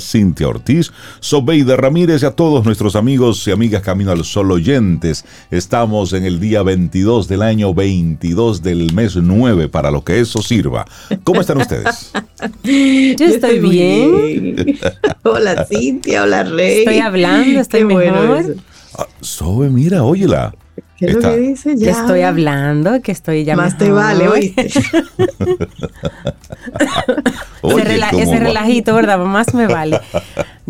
[0.00, 5.24] Cintia Ortiz, Sobeida Ramírez y a todos nuestros amigos y amigas Camino al Sol oyentes.
[5.50, 10.42] Estamos en el día 22 del año 22 del mes 9 para lo que eso
[10.42, 10.84] sirva.
[11.24, 12.12] ¿Cómo están ustedes?
[12.62, 14.78] Yo estoy bien.
[15.24, 16.80] hola Cintia, hola Rey.
[16.80, 18.56] Estoy hablando, estoy mejor.
[18.96, 20.54] Ah, Sobe, mira, óyela.
[20.96, 21.84] ¿Qué es lo que dice ya?
[21.84, 24.66] Que estoy hablando, que estoy ya Más te vale, oíste.
[27.62, 29.18] ese, relajito, ¿verdad?
[29.18, 30.00] Más me vale.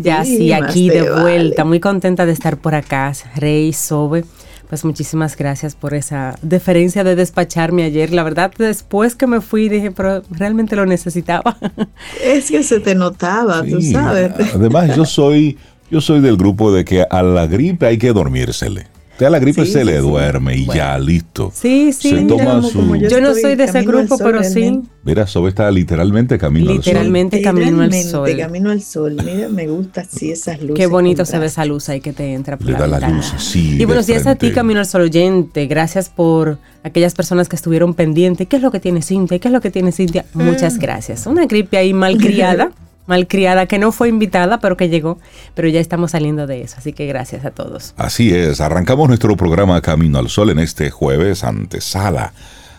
[0.01, 1.65] Ya sí, aquí de vuelta.
[1.65, 3.11] Muy contenta de estar por acá.
[3.35, 4.23] Rey, Sobe.
[4.69, 8.13] Pues muchísimas gracias por esa deferencia de despacharme ayer.
[8.13, 11.57] La verdad, después que me fui dije, pero realmente lo necesitaba.
[12.23, 14.31] Es que se te notaba, tú sabes.
[14.55, 15.57] Además, yo soy,
[15.91, 18.87] yo soy del grupo de que a la gripe hay que dormírsele.
[19.19, 21.51] Usted a la gripe se le duerme y ya, listo.
[21.53, 22.11] Sí, sí.
[22.11, 22.95] Se toma su...
[22.95, 24.79] Yo, no soy de ese grupo, pero sí.
[25.03, 26.85] Mira, Sobe está literalmente camino al sol.
[26.85, 28.37] Literalmente camino al sol.
[28.37, 29.17] camino al sol.
[29.21, 30.77] Mira, me gusta así esas luces.
[30.77, 33.33] Qué bonito se ve esa luz ahí que te entra por Le da la luz,
[33.39, 33.75] sí.
[33.77, 35.67] Y buenos días a ti, Camino al Sol oyente.
[35.67, 38.47] Gracias por aquellas personas que estuvieron pendientes.
[38.47, 39.37] ¿Qué es lo que tiene Cintia?
[39.37, 40.23] ¿Qué es lo que tiene Cintia?
[40.33, 40.79] Muchas mm.
[40.79, 41.27] gracias.
[41.27, 42.71] Una gripe ahí mal criada.
[43.09, 45.17] malcriada, que no fue invitada, pero que llegó.
[45.55, 47.93] Pero ya estamos saliendo de eso, así que gracias a todos.
[47.97, 52.33] Así es, arrancamos nuestro programa Camino al Sol en este jueves antesala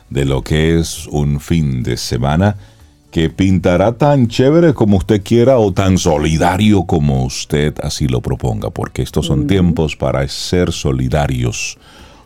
[0.09, 2.57] de lo que es un fin de semana
[3.11, 8.71] que pintará tan chévere como usted quiera o tan solidario como usted así lo proponga,
[8.71, 11.77] porque estos son tiempos para ser solidarios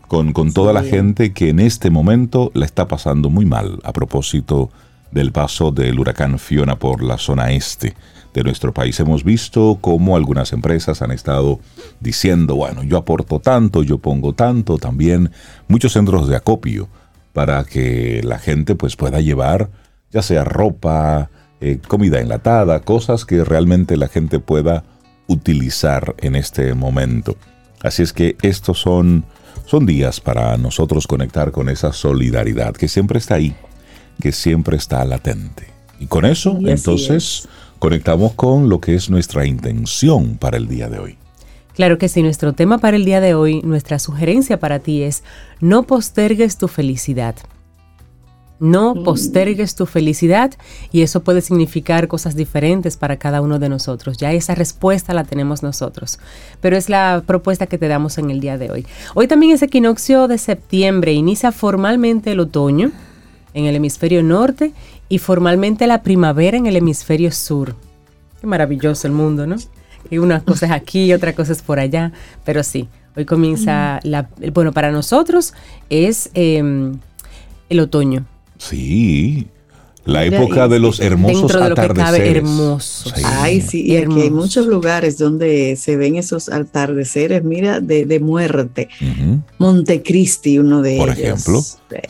[0.08, 3.94] con, con toda la gente que en este momento la está pasando muy mal a
[3.94, 4.70] propósito
[5.14, 7.94] del paso del huracán Fiona por la zona este
[8.34, 8.98] de nuestro país.
[8.98, 11.60] Hemos visto cómo algunas empresas han estado
[12.00, 15.30] diciendo, bueno, yo aporto tanto, yo pongo tanto, también
[15.68, 16.88] muchos centros de acopio
[17.32, 19.70] para que la gente pues pueda llevar
[20.10, 21.30] ya sea ropa,
[21.60, 24.84] eh, comida enlatada, cosas que realmente la gente pueda
[25.26, 27.36] utilizar en este momento.
[27.82, 29.24] Así es que estos son,
[29.66, 33.54] son días para nosotros conectar con esa solidaridad que siempre está ahí
[34.20, 35.66] que siempre está latente.
[36.00, 37.48] Y con eso, entonces,
[37.78, 41.18] conectamos con lo que es nuestra intención para el día de hoy.
[41.74, 45.24] Claro que sí, nuestro tema para el día de hoy, nuestra sugerencia para ti es,
[45.60, 47.34] no postergues tu felicidad.
[48.60, 50.52] No postergues tu felicidad
[50.92, 54.16] y eso puede significar cosas diferentes para cada uno de nosotros.
[54.16, 56.20] Ya esa respuesta la tenemos nosotros,
[56.60, 58.86] pero es la propuesta que te damos en el día de hoy.
[59.14, 62.92] Hoy también es equinoccio de septiembre, inicia formalmente el otoño
[63.54, 64.72] en el hemisferio norte
[65.08, 67.74] y formalmente la primavera en el hemisferio sur.
[68.40, 69.56] Qué maravilloso el mundo, ¿no?
[70.10, 72.12] Y una cosa es aquí, otra cosa es por allá,
[72.44, 74.28] pero sí, hoy comienza la...
[74.52, 75.54] Bueno, para nosotros
[75.88, 76.98] es em,
[77.68, 78.26] el otoño.
[78.58, 79.48] Sí,
[80.04, 83.14] la época de los hermosos Dentro de lo que cabe, hermosos.
[83.24, 88.20] Ay, sí, y aquí hay muchos lugares donde se ven esos atardeceres, mira, de, de
[88.20, 88.88] muerte.
[89.58, 91.06] Montecristi, uno de ellos.
[91.06, 91.62] Por ejemplo.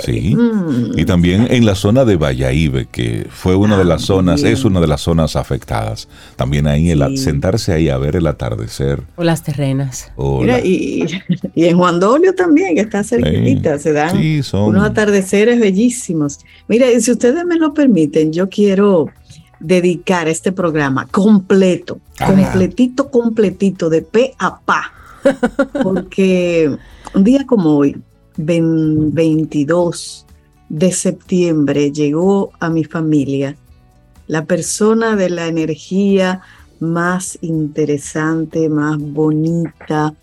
[0.04, 0.34] Sí.
[0.34, 0.98] Mm.
[0.98, 4.64] Y también en la zona de Valladolid, que fue una de las ah, zonas, es
[4.64, 6.08] una de las zonas afectadas.
[6.36, 9.02] También ahí el sentarse ahí a ver el atardecer.
[9.16, 10.10] O las terrenas.
[10.64, 11.04] y,
[11.54, 14.16] en Juan Dolio también, que está cerquita, se dan
[14.52, 16.40] unos atardeceres bellísimos.
[16.66, 17.83] Mira, si ustedes me lo permiten,
[18.30, 19.08] yo quiero
[19.60, 24.92] dedicar este programa completo, completito, completito, de pe a pa.
[25.82, 26.76] Porque
[27.14, 27.96] un día como hoy,
[28.36, 30.26] 22
[30.68, 33.56] de septiembre llegó a mi familia
[34.26, 36.40] la persona de la energía
[36.80, 40.14] más interesante, más bonita,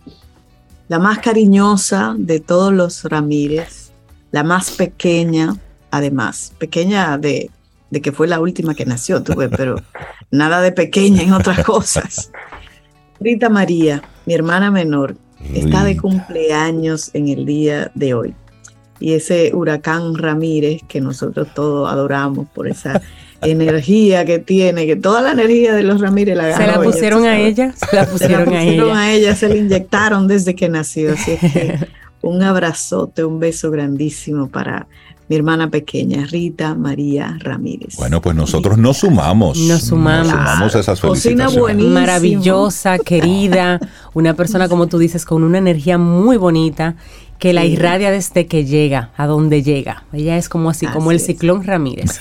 [0.87, 3.91] la más cariñosa de todos los Ramírez,
[4.31, 5.55] la más pequeña,
[5.91, 7.49] además, pequeña de,
[7.89, 9.75] de que fue la última que nació, tuve, pero
[10.31, 12.31] nada de pequeña en otras cosas.
[13.19, 15.15] Rita María, mi hermana menor,
[15.53, 18.33] está de cumpleaños en el día de hoy.
[18.99, 23.01] Y ese huracán Ramírez, que nosotros todos adoramos por esa
[23.41, 27.39] energía que tiene, que toda la energía de los Ramírez la ¿Se la pusieron a
[27.39, 27.73] ella?
[27.73, 28.97] Se la pusieron, a ella.
[28.97, 31.13] a ella, se la inyectaron desde que nació.
[31.13, 31.79] Así que
[32.21, 34.87] un abrazote, un beso grandísimo para
[35.31, 37.95] mi hermana pequeña, Rita María Ramírez.
[37.95, 39.57] Bueno, pues nosotros nos sumamos.
[39.59, 40.27] Nos sumamos.
[40.27, 41.85] Nos sumamos a esas felicitaciones.
[41.87, 43.79] Maravillosa, querida,
[44.13, 46.97] una persona, como tú dices, con una energía muy bonita
[47.39, 50.03] que la irradia desde que llega, a donde llega.
[50.11, 52.19] Ella es como así, como el ciclón Ramírez.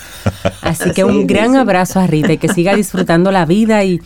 [0.62, 4.00] Así que un gran abrazo a Rita y que siga disfrutando la vida y,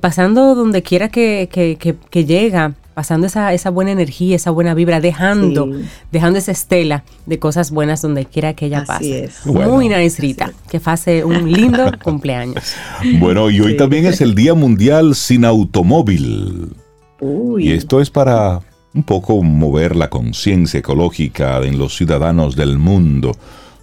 [0.00, 5.68] pasando donde quiera que, que, llega, pasando esa, esa, buena energía, esa buena vibra, dejando,
[6.12, 9.30] dejando esa estela de cosas buenas donde quiera que ella pase.
[9.44, 10.52] Muy nice, Rita.
[10.70, 12.74] Que pase un lindo cumpleaños.
[13.18, 16.70] Bueno, y hoy también es el Día Mundial sin Automóvil.
[17.58, 18.60] Y esto es para
[18.94, 23.36] un poco mover la conciencia ecológica en los ciudadanos del mundo,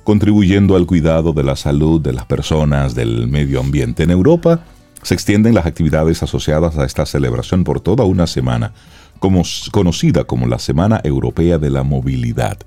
[0.03, 4.03] contribuyendo al cuidado de la salud de las personas, del medio ambiente.
[4.03, 4.63] En Europa
[5.03, 8.73] se extienden las actividades asociadas a esta celebración por toda una semana,
[9.21, 12.57] como, conocida como la Semana Europea de la Movilidad.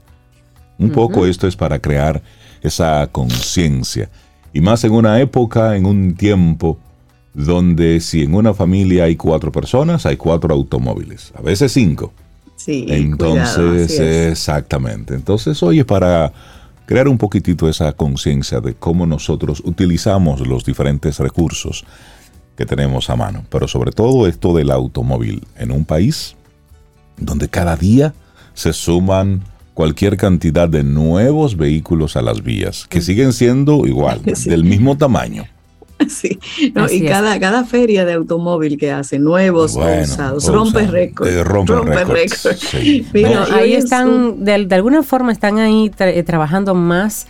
[0.79, 2.23] Un poco esto es para crear
[2.63, 4.09] esa conciencia,
[4.53, 6.79] y más en una época, en un tiempo,
[7.35, 12.13] donde si en una familia hay cuatro personas, hay cuatro automóviles, a veces cinco.
[12.55, 15.15] Sí, Entonces, exactamente.
[15.15, 16.33] Entonces, hoy es para
[16.87, 21.85] crear un poquitito esa conciencia de cómo nosotros utilizamos los diferentes recursos
[22.57, 23.45] que tenemos a mano.
[23.51, 26.37] Pero sobre todo esto del automóvil en un país
[27.17, 28.15] donde cada día
[28.55, 29.43] se suman
[29.75, 35.45] cualquier cantidad de nuevos vehículos a las vías, que siguen siendo igual, del mismo tamaño.
[36.09, 36.39] Sí,
[36.91, 41.33] y cada, cada feria de automóvil que hace, nuevos usados, rompe récords.
[41.33, 42.75] Eh, rompe, récords.
[43.53, 47.27] ahí están, de, alguna forma están ahí eh, trabajando más,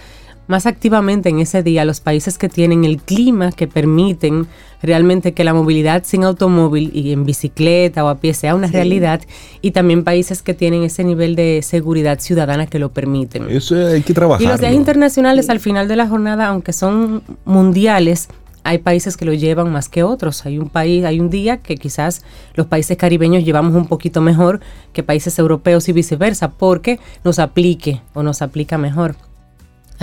[0.47, 4.47] más activamente en ese día los países que tienen el clima que permiten
[4.83, 9.23] realmente que la movilidad sin automóvil y en bicicleta o a pie sea una realidad
[9.63, 13.49] y también países que tienen ese nivel de seguridad ciudadana que lo permiten.
[13.51, 14.43] Eso hay que trabajar.
[14.43, 18.29] Y los días internacionales al final de la jornada, aunque son mundiales,
[18.65, 20.45] hay países que lo llevan más que otros.
[20.47, 22.23] Hay un país, hay un día que quizás
[22.55, 24.61] los países caribeños llevamos un poquito mejor
[24.93, 29.17] que países europeos y viceversa, porque nos aplique o nos aplica mejor.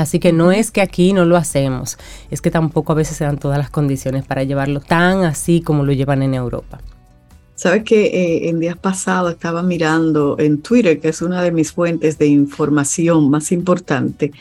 [0.01, 1.97] Así que no es que aquí no lo hacemos,
[2.29, 5.85] es que tampoco a veces se dan todas las condiciones para llevarlo tan así como
[5.85, 6.79] lo llevan en Europa.
[7.55, 11.71] Sabes que eh, en días pasados estaba mirando en Twitter, que es una de mis
[11.71, 14.31] fuentes de información más importante,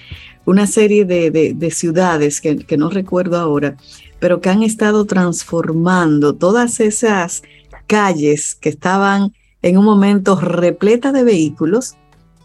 [0.47, 3.77] una serie de, ciudades que, que, no recuerdo ahora,
[4.19, 7.43] pero que han estado transformando todas esas
[7.87, 11.97] calles que estaban en un momento repletas de vehículos,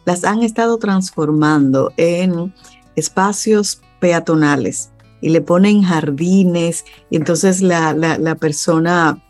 [0.06, 2.54] las han estado transformando en
[2.96, 9.24] espacios peatonales y le ponen jardines y entonces la, la, persona,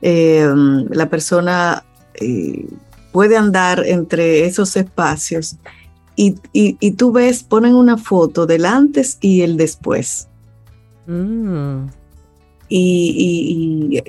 [0.00, 1.84] em, la persona
[2.14, 2.66] eh,
[3.12, 5.56] puede andar entre esos espacios
[6.16, 10.28] y, y, tú ves, ponen una foto del antes y el después.
[11.06, 11.88] Mm.
[12.68, 14.00] Y,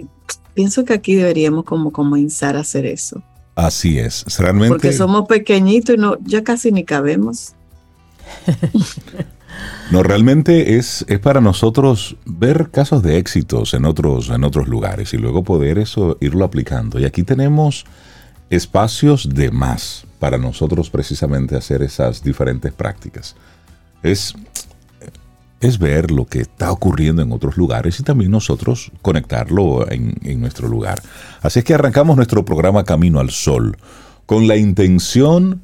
[0.54, 3.24] pienso que aquí deberíamos como comenzar a hacer eso.
[3.56, 4.70] Así es, realmente.
[4.70, 7.54] Porque somos pequeñitos y no, ya casi ni cabemos.
[9.90, 15.14] No, realmente es, es para nosotros ver casos de éxitos en otros, en otros lugares
[15.14, 17.00] y luego poder eso irlo aplicando.
[17.00, 17.86] Y aquí tenemos
[18.50, 23.36] espacios de más para nosotros precisamente hacer esas diferentes prácticas.
[24.04, 24.36] Es
[25.62, 30.68] es ver lo que está ocurriendo en otros lugares y también nosotros conectarlo en, nuestro
[30.68, 31.02] lugar.
[31.42, 33.78] Así es que arrancamos nuestro programa Camino al Sol
[34.26, 35.64] con la intención,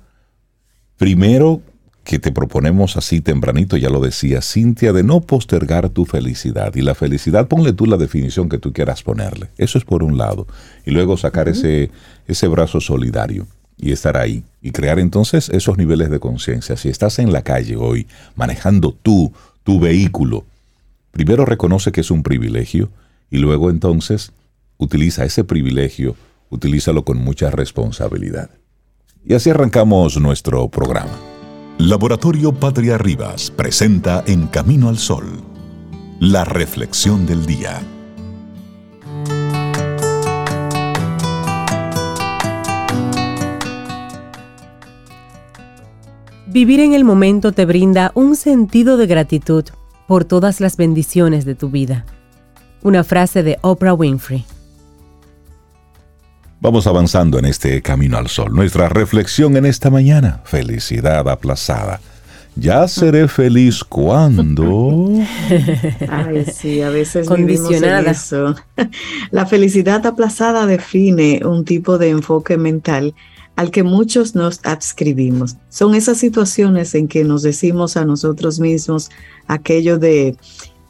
[0.97, 1.61] primero,
[2.03, 6.75] que te proponemos así tempranito, ya lo decía Cintia, de no postergar tu felicidad.
[6.75, 9.49] Y la felicidad, ponle tú la definición que tú quieras ponerle.
[9.57, 10.47] Eso es por un lado.
[10.85, 11.91] Y luego sacar ese,
[12.27, 13.45] ese brazo solidario
[13.77, 14.43] y estar ahí.
[14.61, 16.75] Y crear entonces esos niveles de conciencia.
[16.75, 19.31] Si estás en la calle hoy, manejando tú,
[19.63, 20.45] tu vehículo.
[21.11, 22.89] Primero reconoce que es un privilegio
[23.29, 24.31] y luego entonces
[24.77, 26.15] utiliza ese privilegio,
[26.49, 28.49] utilízalo con mucha responsabilidad.
[29.23, 31.30] Y así arrancamos nuestro programa.
[31.83, 35.41] Laboratorio Patria Rivas presenta En Camino al Sol,
[36.19, 37.81] la reflexión del día.
[46.45, 49.65] Vivir en el momento te brinda un sentido de gratitud
[50.07, 52.05] por todas las bendiciones de tu vida.
[52.83, 54.45] Una frase de Oprah Winfrey.
[56.63, 58.53] Vamos avanzando en este camino al sol.
[58.53, 61.99] Nuestra reflexión en esta mañana, felicidad aplazada.
[62.55, 65.09] Ya seré feliz cuando.
[66.07, 68.11] Ay, sí, a veces Condicionada.
[68.11, 68.53] eso.
[69.31, 73.15] La felicidad aplazada define un tipo de enfoque mental
[73.55, 75.57] al que muchos nos adscribimos.
[75.69, 79.09] Son esas situaciones en que nos decimos a nosotros mismos
[79.47, 80.35] aquello de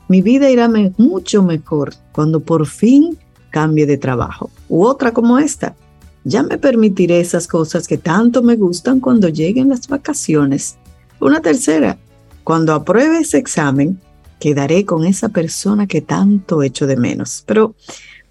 [0.10, 3.18] mi vida irá mucho mejor cuando por fin
[3.52, 4.52] cambie de trabajo.
[4.72, 5.76] U otra como esta,
[6.24, 10.78] Ya me permitiré esas cosas que tanto me gustan cuando lleguen las vacaciones.
[11.20, 11.98] Una tercera,
[12.44, 14.00] cuando apruebe ese examen,
[14.40, 17.44] quedaré con esa persona que tanto echo de menos.
[17.48, 17.76] Pero,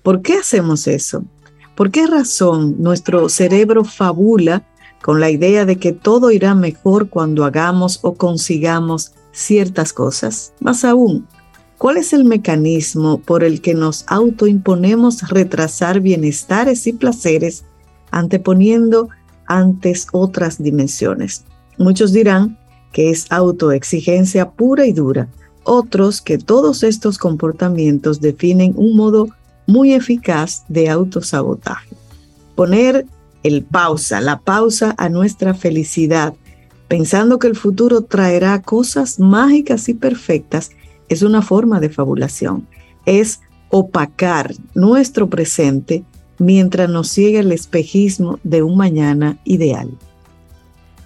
[0.03, 1.25] ¿por qué hacemos eso?
[1.75, 4.67] ¿Por qué razón nuestro cerebro fabula
[5.03, 10.55] con la idea de que todo irá mejor cuando hagamos o consigamos ciertas cosas?
[10.61, 11.27] Más aún,
[11.81, 17.65] ¿cuál es el mecanismo por el que nos autoimponemos retrasar bienestares y placeres
[18.11, 19.09] anteponiendo
[19.47, 21.47] antes otras dimensiones?
[21.79, 22.59] Muchos dirán
[22.93, 25.29] que es autoexigencia pura y dura,
[25.65, 29.29] otros que todos estos comportamientos definen un modo
[29.67, 31.97] muy eficaz de autosabotaje.
[32.57, 33.07] Poner
[33.43, 36.35] el pausa, la pausa a nuestra felicidad,
[36.89, 40.73] pensando que el futuro traerá cosas mágicas y perfectas,
[41.11, 42.67] es una forma de fabulación.
[43.05, 46.05] Es opacar nuestro presente
[46.39, 49.91] mientras nos ciega el espejismo de un mañana ideal.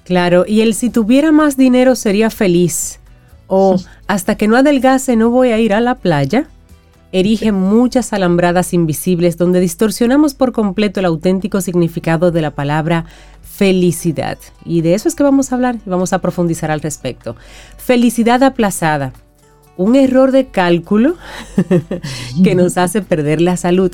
[0.04, 3.00] Claro, y el si tuviera más dinero sería feliz.
[3.49, 6.49] O hasta que no adelgase no voy a ir a la playa
[7.14, 13.04] erige muchas alambradas invisibles donde distorsionamos por completo el auténtico significado de la palabra
[13.40, 14.37] felicidad.
[14.64, 17.37] Y de eso es que vamos a hablar y vamos a profundizar al respecto.
[17.76, 19.12] Felicidad aplazada.
[19.76, 21.16] Un error de cálculo
[22.45, 23.93] que nos hace perder la salud.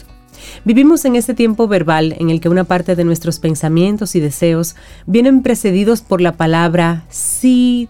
[0.64, 4.76] Vivimos en este tiempo verbal en el que una parte de nuestros pensamientos y deseos
[5.06, 7.88] vienen precedidos por la palabra sí,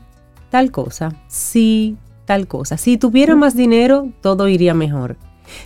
[0.50, 2.76] tal cosa, sí, tal cosa.
[2.76, 5.16] Si tuviera más dinero, todo iría mejor.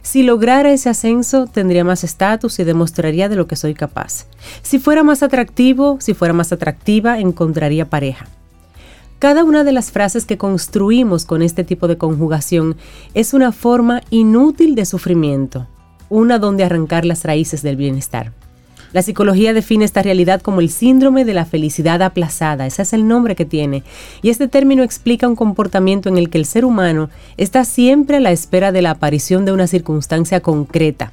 [0.02, 4.26] Si lograra ese ascenso, tendría más estatus y demostraría de lo que soy capaz.
[4.62, 8.26] Si fuera más atractivo, si fuera más atractiva, encontraría pareja.
[9.18, 12.76] Cada una de las frases que construimos con este tipo de conjugación
[13.14, 15.66] es una forma inútil de sufrimiento,
[16.10, 18.32] una donde arrancar las raíces del bienestar.
[18.92, 23.08] La psicología define esta realidad como el síndrome de la felicidad aplazada, ese es el
[23.08, 23.82] nombre que tiene,
[24.22, 28.20] y este término explica un comportamiento en el que el ser humano está siempre a
[28.20, 31.12] la espera de la aparición de una circunstancia concreta.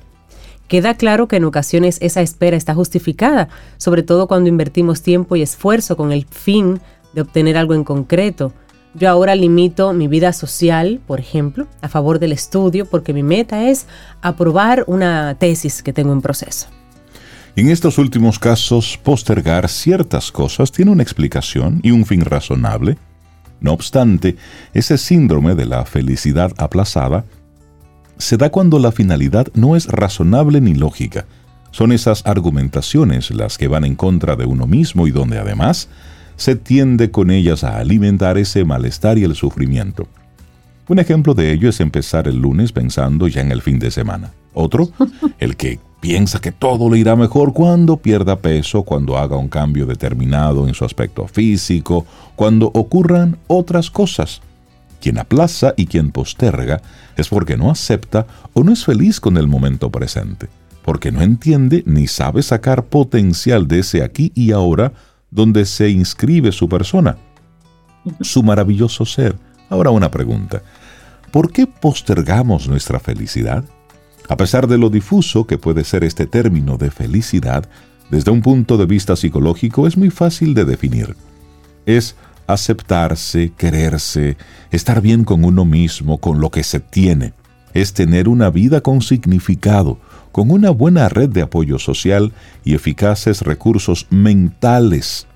[0.68, 5.42] Queda claro que en ocasiones esa espera está justificada, sobre todo cuando invertimos tiempo y
[5.42, 6.82] esfuerzo con el fin
[7.14, 8.54] de obtener algo en concreto.
[8.94, 13.70] Yo ahora limito mi vida social, por ejemplo, a favor del estudio porque mi meta
[13.70, 13.88] es
[14.22, 16.68] aprobar una tesis que tengo en proceso.
[17.56, 22.98] En estos últimos casos, postergar ciertas cosas tiene una explicación y un fin razonable.
[23.60, 24.38] No obstante,
[24.74, 27.26] ese síndrome de la felicidad aplazada
[28.18, 31.26] se da cuando la finalidad no es razonable ni lógica.
[31.72, 35.90] Son esas argumentaciones las que van en contra de uno mismo y donde además
[36.42, 40.08] se tiende con ellas a alimentar ese malestar y el sufrimiento.
[40.88, 44.32] Un ejemplo de ello es empezar el lunes pensando ya en el fin de semana.
[44.56, 44.90] Otro,
[45.40, 49.86] el que piensa que todo le irá mejor cuando pierda peso, cuando haga un cambio
[49.86, 54.42] determinado en su aspecto físico, cuando ocurran otras cosas.
[55.00, 56.82] Quien aplaza y quien posterga
[57.18, 60.48] es porque no acepta o no es feliz con el momento presente,
[60.84, 64.94] porque no entiende ni sabe sacar potencial de ese aquí y ahora
[65.32, 67.18] donde se inscribe su persona,
[68.20, 69.36] su maravilloso ser.
[69.70, 70.62] Ahora una pregunta,
[71.32, 73.64] ¿por qué postergamos nuestra felicidad?
[74.28, 77.68] A pesar de lo difuso que puede ser este término de felicidad,
[78.10, 81.16] desde un punto de vista psicológico es muy fácil de definir.
[81.86, 84.38] Es aceptarse, quererse,
[84.72, 87.34] estar bien con uno mismo, con lo que se tiene.
[87.74, 89.98] Es tener una vida con significado,
[90.32, 92.32] con una buena red de apoyo social
[92.64, 95.28] y eficaces recursos mentales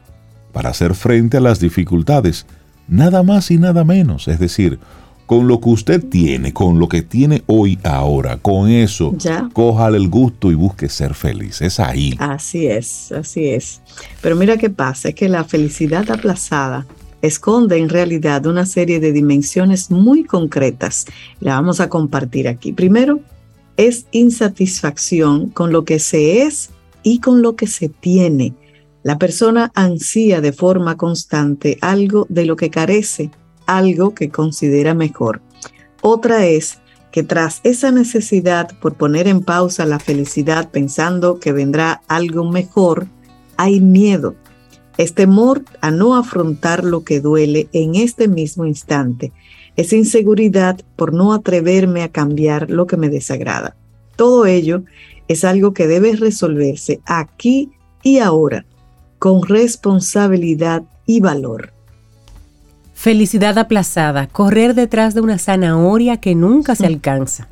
[0.54, 2.46] para hacer frente a las dificultades,
[2.88, 4.80] nada más y nada menos, es decir,
[5.26, 9.50] con lo que usted tiene, con lo que tiene hoy, ahora, con eso, ya.
[9.54, 11.62] cójale el gusto y busque ser feliz.
[11.62, 12.16] Es ahí.
[12.20, 13.82] Así es, así es.
[14.22, 16.86] Pero mira qué pasa, es que la felicidad aplazada
[17.22, 21.06] esconde en realidad una serie de dimensiones muy concretas.
[21.40, 22.72] La vamos a compartir aquí.
[22.72, 23.20] Primero,
[23.78, 26.70] es insatisfacción con lo que se es
[27.04, 28.54] y con lo que se tiene.
[29.04, 33.32] La persona ansía de forma constante algo de lo que carece
[33.66, 35.42] algo que considera mejor.
[36.02, 36.80] Otra es
[37.12, 43.08] que tras esa necesidad por poner en pausa la felicidad pensando que vendrá algo mejor,
[43.58, 44.36] hay miedo.
[44.98, 49.32] Es temor a no afrontar lo que duele en este mismo instante.
[49.76, 53.76] Es inseguridad por no atreverme a cambiar lo que me desagrada.
[54.16, 54.84] Todo ello
[55.28, 57.72] es algo que debe resolverse aquí
[58.04, 58.66] y ahora,
[59.20, 61.74] con responsabilidad y valor.
[62.94, 67.50] Felicidad aplazada, correr detrás de una zanahoria que nunca se alcanza.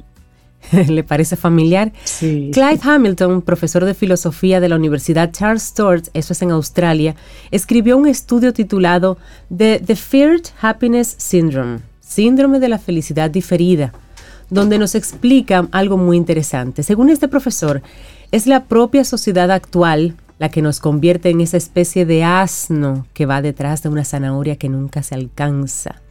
[0.87, 1.91] ¿Le parece familiar?
[2.03, 2.51] Sí.
[2.53, 7.15] Clyde Hamilton, profesor de filosofía de la Universidad Charles Sturt, eso es en Australia,
[7.51, 9.17] escribió un estudio titulado
[9.55, 11.79] The Deferred Happiness Syndrome,
[12.13, 13.91] síndrome de la felicidad diferida,
[14.49, 16.83] donde nos explica algo muy interesante.
[16.83, 17.81] Según este profesor,
[18.31, 23.25] es la propia sociedad actual la que nos convierte en esa especie de asno que
[23.25, 26.01] va detrás de una zanahoria que nunca se alcanza.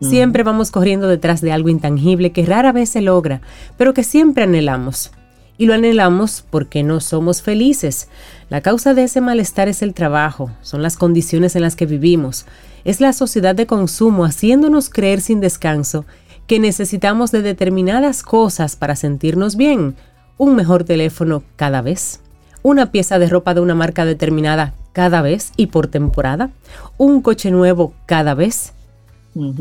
[0.00, 3.40] Siempre vamos corriendo detrás de algo intangible que rara vez se logra,
[3.76, 5.12] pero que siempre anhelamos.
[5.58, 8.08] Y lo anhelamos porque no somos felices.
[8.48, 12.46] La causa de ese malestar es el trabajo, son las condiciones en las que vivimos,
[12.84, 16.04] es la sociedad de consumo haciéndonos creer sin descanso
[16.46, 19.94] que necesitamos de determinadas cosas para sentirnos bien.
[20.38, 22.20] Un mejor teléfono cada vez,
[22.62, 26.50] una pieza de ropa de una marca determinada cada vez y por temporada,
[26.98, 28.72] un coche nuevo cada vez,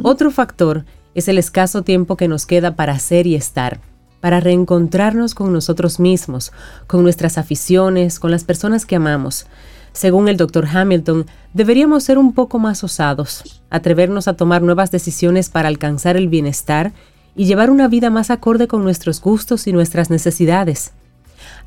[0.04, 0.86] otro factor
[1.16, 3.80] es el escaso tiempo que nos queda para hacer y estar,
[4.20, 6.52] para reencontrarnos con nosotros mismos,
[6.88, 9.48] con nuestras aficiones, con las personas que amamos.
[9.94, 10.68] Según el Dr.
[10.68, 16.30] Hamilton, deberíamos ser un poco más osados, atrevernos a tomar nuevas decisiones para alcanzar el
[16.30, 16.94] bienestar
[17.36, 20.94] y llevar una vida más acorde con nuestros gustos y nuestras necesidades.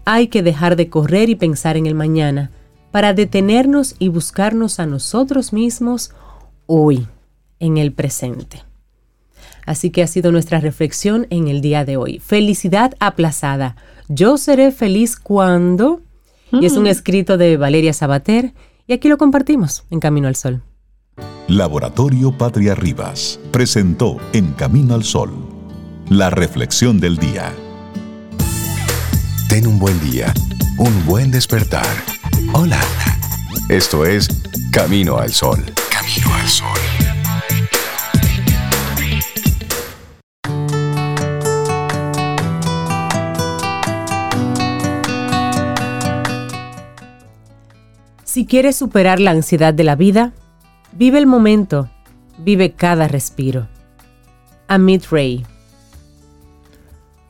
[0.05, 2.51] Hay que dejar de correr y pensar en el mañana
[2.91, 6.13] para detenernos y buscarnos a nosotros mismos
[6.67, 7.09] hoy
[7.59, 8.63] en el presente.
[9.67, 12.19] Así que ha sido nuestra reflexión en el día de hoy.
[12.19, 13.77] Felicidad aplazada.
[14.09, 16.03] Yo seré feliz cuando...
[16.53, 18.55] Y es un escrito de Valeria Sabater
[18.87, 20.63] y aquí lo compartimos en Camino al Sol.
[21.49, 25.55] Laboratorio Patria Rivas presentó En Camino al Sol
[26.09, 27.53] la reflexión del día.
[29.49, 30.33] Ten un buen día,
[30.79, 31.87] un buen despertar.
[32.53, 32.81] Hola.
[33.69, 34.29] Esto es
[34.71, 35.65] Camino al Sol.
[35.91, 37.04] Camino al Sol.
[48.35, 50.33] Si quieres superar la ansiedad de la vida,
[50.91, 51.89] vive el momento,
[52.39, 53.69] vive cada respiro.
[54.67, 55.47] Amit Ray.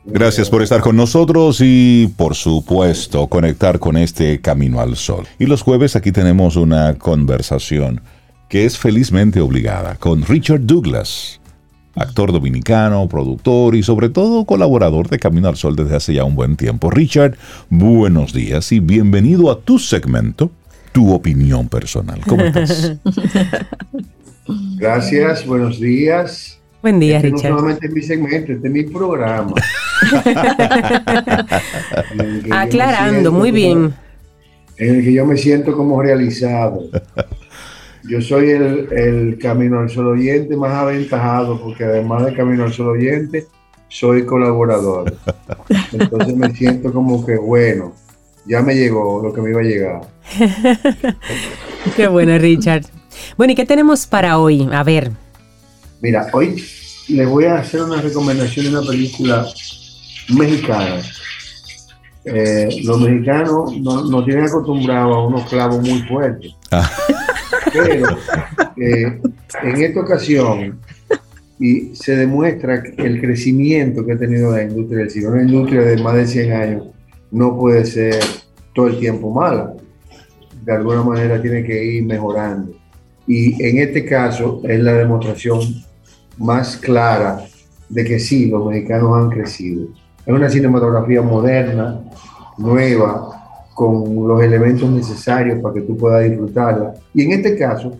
[0.03, 5.27] Gracias por estar con nosotros y, por supuesto, conectar con este Camino al Sol.
[5.37, 8.01] Y los jueves aquí tenemos una conversación
[8.49, 11.39] que es felizmente obligada con Richard Douglas,
[11.93, 16.33] actor dominicano, productor y sobre todo colaborador de Camino al Sol desde hace ya un
[16.33, 16.89] buen tiempo.
[16.89, 17.37] Richard,
[17.69, 20.49] buenos días y bienvenido a tu segmento
[20.95, 22.21] tu opinión personal.
[22.25, 22.95] ¿Cómo estás?
[24.77, 26.57] Gracias, buenos días.
[26.81, 27.51] Buen día, este Richard.
[27.51, 29.51] No solamente es mi segmento, este es mi programa.
[32.49, 33.93] Aclarando, muy bien.
[34.77, 36.83] En el que yo me siento como realizado.
[38.09, 42.71] Yo soy el, el Camino al Sol oyente más aventajado, porque además de Camino al
[42.71, 43.47] Sol oyente,
[43.89, 45.13] soy colaborador.
[45.91, 47.93] Entonces me siento como que, bueno,
[48.45, 50.14] ya me llegó lo que me iba a llegar.
[51.95, 52.83] Qué bueno, Richard.
[53.37, 54.67] Bueno, ¿y qué tenemos para hoy?
[54.71, 55.11] A ver.
[56.01, 56.63] Mira, hoy
[57.07, 59.45] les voy a hacer una recomendación de una película
[60.29, 61.01] mexicana.
[62.25, 66.51] Eh, los mexicanos nos no tienen acostumbrados a unos clavos muy fuertes.
[66.71, 66.89] Ah.
[67.71, 68.17] Pero
[68.77, 69.21] eh,
[69.63, 70.79] en esta ocasión
[71.59, 75.81] y se demuestra que el crecimiento que ha tenido la industria del cine, una industria
[75.81, 76.87] de más de 100 años,
[77.31, 78.19] no puede ser
[78.73, 79.73] todo el tiempo mala.
[80.65, 82.73] De alguna manera tiene que ir mejorando.
[83.27, 85.61] Y en este caso es la demostración
[86.37, 87.45] más clara
[87.87, 89.87] de que sí, los mexicanos han crecido.
[90.25, 92.01] Es una cinematografía moderna,
[92.57, 96.93] nueva, con los elementos necesarios para que tú puedas disfrutarla.
[97.13, 97.91] Y en este caso,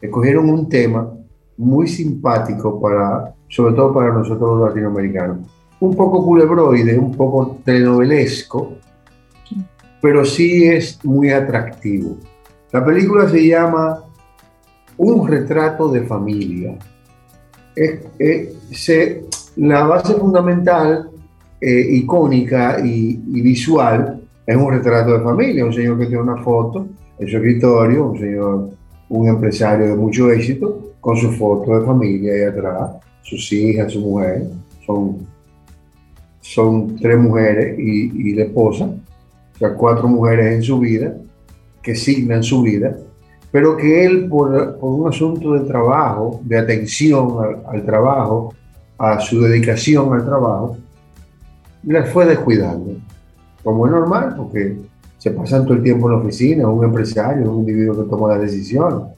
[0.00, 1.10] escogieron un tema
[1.58, 5.38] muy simpático para, sobre todo para nosotros los latinoamericanos.
[5.80, 8.74] Un poco culebroide, un poco telenovelesco,
[10.04, 12.18] pero sí es muy atractivo.
[12.72, 14.04] La película se llama
[14.98, 16.76] Un retrato de familia.
[17.74, 19.24] Es, es, se,
[19.56, 21.08] la base fundamental,
[21.58, 26.42] eh, icónica y, y, visual es un retrato de familia, un señor que tiene una
[26.42, 26.86] foto
[27.18, 28.68] en su escritorio, un señor,
[29.08, 32.90] un empresario de mucho éxito, con su foto de familia ahí atrás,
[33.22, 34.48] sus hijas, su mujer,
[34.84, 35.26] son,
[36.42, 38.90] son tres mujeres y, y la esposa,
[39.54, 41.14] o sea, cuatro mujeres en su vida,
[41.82, 42.96] que signan su vida,
[43.52, 48.52] pero que él, por, por un asunto de trabajo, de atención al, al, trabajo,
[48.98, 50.76] a su dedicación al trabajo,
[51.84, 52.96] las fue descuidando.
[53.62, 54.76] Como es normal, porque
[55.18, 58.42] se pasan todo el tiempo en la oficina, un empresario, un individuo que toma las
[58.42, 59.08] decisiones.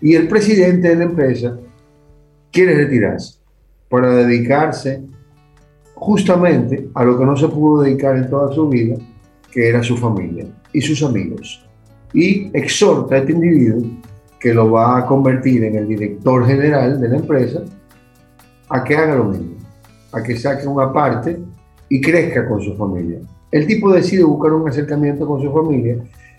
[0.00, 1.56] Y el presidente de la empresa
[2.50, 3.38] quiere retirarse
[3.88, 5.02] para dedicarse
[5.94, 8.96] justamente a lo que no se pudo dedicar en toda su vida,
[9.50, 11.64] que era su familia y sus amigos.
[12.12, 13.82] Y exhorta a este individuo,
[14.38, 17.62] que lo va a convertir en el director general de la empresa,
[18.68, 19.56] a que haga lo mismo,
[20.12, 21.38] a que saque una parte
[21.88, 23.18] y crezca con su familia.
[23.50, 25.96] El tipo decide buscar un acercamiento con su familia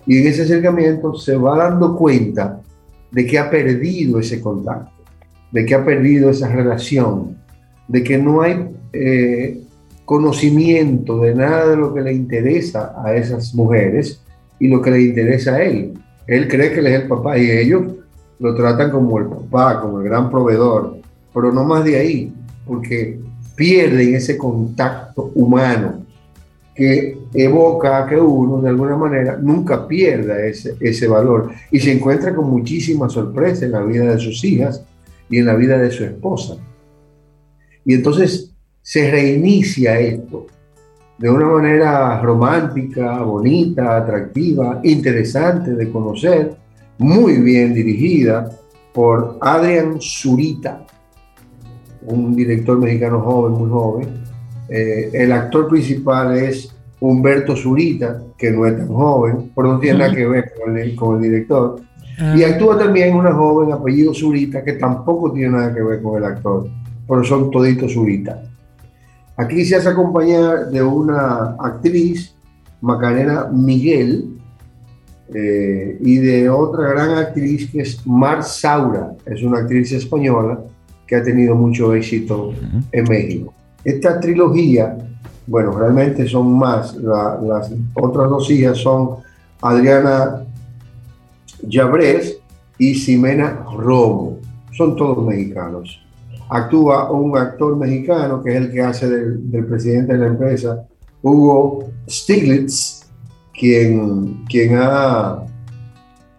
[0.07, 2.61] y en ese acercamiento se va dando cuenta
[3.11, 5.03] de que ha perdido ese contacto,
[5.51, 7.37] de que ha perdido esa relación,
[7.87, 9.61] de que no hay eh,
[10.05, 14.21] conocimiento de nada de lo que le interesa a esas mujeres
[14.59, 15.93] y lo que le interesa a él.
[16.27, 17.83] Él cree que él es el papá y ellos
[18.39, 20.97] lo tratan como el papá, como el gran proveedor,
[21.33, 22.33] pero no más de ahí,
[22.65, 23.19] porque
[23.55, 26.05] pierden ese contacto humano
[26.75, 32.33] que evoca que uno de alguna manera nunca pierda ese, ese valor y se encuentra
[32.33, 34.83] con muchísima sorpresa en la vida de sus hijas
[35.29, 36.57] y en la vida de su esposa.
[37.85, 38.50] Y entonces
[38.81, 40.47] se reinicia esto
[41.21, 46.55] de una manera romántica, bonita, atractiva, interesante de conocer,
[46.97, 48.49] muy bien dirigida
[48.91, 50.83] por Adrian Zurita,
[52.07, 54.23] un director mexicano joven, muy joven.
[54.67, 59.99] Eh, el actor principal es Humberto Zurita, que no es tan joven, pero no tiene
[59.99, 61.81] nada que ver con el, con el director.
[62.19, 62.33] Ah.
[62.35, 66.25] Y actúa también una joven apellido Zurita, que tampoco tiene nada que ver con el
[66.25, 66.67] actor,
[67.07, 68.41] pero son toditos Zurita.
[69.41, 72.33] Aquí se hace acompañar de una actriz,
[72.81, 74.37] Macarena Miguel,
[75.33, 80.59] eh, y de otra gran actriz que es Mar Saura, es una actriz española
[81.07, 82.53] que ha tenido mucho éxito
[82.91, 83.53] en México.
[83.83, 84.97] Esta trilogía,
[85.47, 89.09] bueno, realmente son más, la- las otras dos hijas son
[89.61, 90.43] Adriana
[91.67, 92.37] Llabrés
[92.77, 94.37] y Ximena Romo,
[94.77, 95.99] son todos mexicanos.
[96.53, 100.85] Actúa un actor mexicano que es el que hace del, presidente de la empresa,
[101.21, 103.09] Hugo Stiglitz,
[103.57, 104.77] quien, quien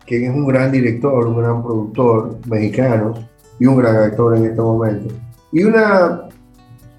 [0.07, 3.15] es un gran director, un gran productor mexicano
[3.59, 5.15] y un gran actor en este momento.
[5.51, 6.29] Y una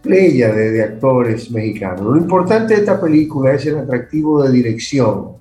[0.02, 2.02] playa de, de actores mexicanos.
[2.02, 5.34] Lo importante de esta película es el atractivo de dirección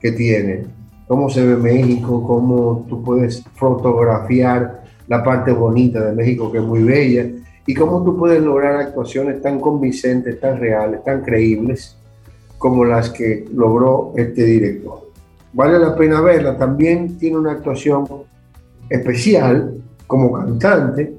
[0.00, 0.64] que tiene,
[1.06, 4.79] cómo se ve México, cómo tú puedes fotografiar
[5.10, 7.26] la parte bonita de México, que es muy bella,
[7.66, 11.96] y cómo tú puedes lograr actuaciones tan convincentes, tan reales, tan creíbles,
[12.58, 15.10] como las que logró este director.
[15.52, 18.06] Vale la pena verla, también tiene una actuación
[18.88, 19.74] especial
[20.06, 21.16] como cantante,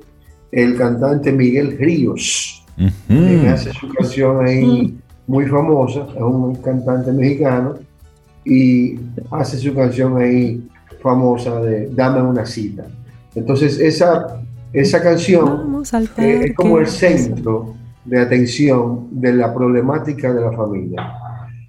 [0.54, 2.66] el cantante Miguel Ríos,
[3.10, 7.76] que hace su canción ahí muy famosa, es un cantante mexicano,
[8.46, 8.98] y
[9.32, 10.66] hace su canción ahí
[11.02, 12.86] famosa de Dame una cita.
[13.36, 14.42] Entonces esa,
[14.74, 15.84] esa canción
[16.18, 21.14] eh, es como el centro de atención de la problemática de la familia.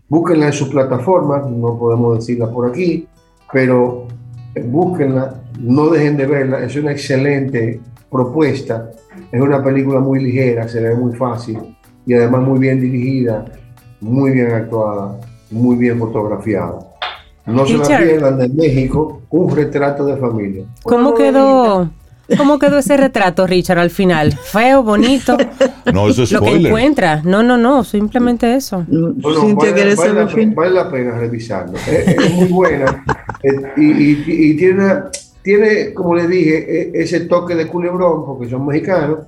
[0.08, 3.06] Búsquenla en sus plataformas, no podemos decirla por aquí,
[3.52, 4.06] pero
[4.54, 8.90] eh, búsquenla, no dejen de verla, es una excelente propuesta,
[9.30, 11.58] es una película muy ligera, se ve muy fácil
[12.04, 13.44] y además muy bien dirigida,
[14.00, 15.18] muy bien actuada,
[15.50, 16.78] muy bien fotografiada.
[17.46, 20.64] No se la pierdan de México, un retrato de familia.
[20.82, 21.90] ¿Cómo quedó,
[22.36, 24.32] ¿Cómo quedó ese retrato, Richard, al final?
[24.32, 25.36] ¿Feo, bonito?
[25.92, 27.20] No, eso es Lo que encuentra.
[27.24, 28.84] No, no, no, simplemente eso.
[28.86, 30.54] Bueno, Cintia vale, vale saber la, el fin.
[30.54, 31.76] vale la pena revisarlo.
[31.76, 33.04] Es, es muy buena.
[33.76, 35.10] Y, y- y tiene, una-
[35.42, 39.18] tiene, como les dije, e- ese toque de culebrón, porque son mexicanos,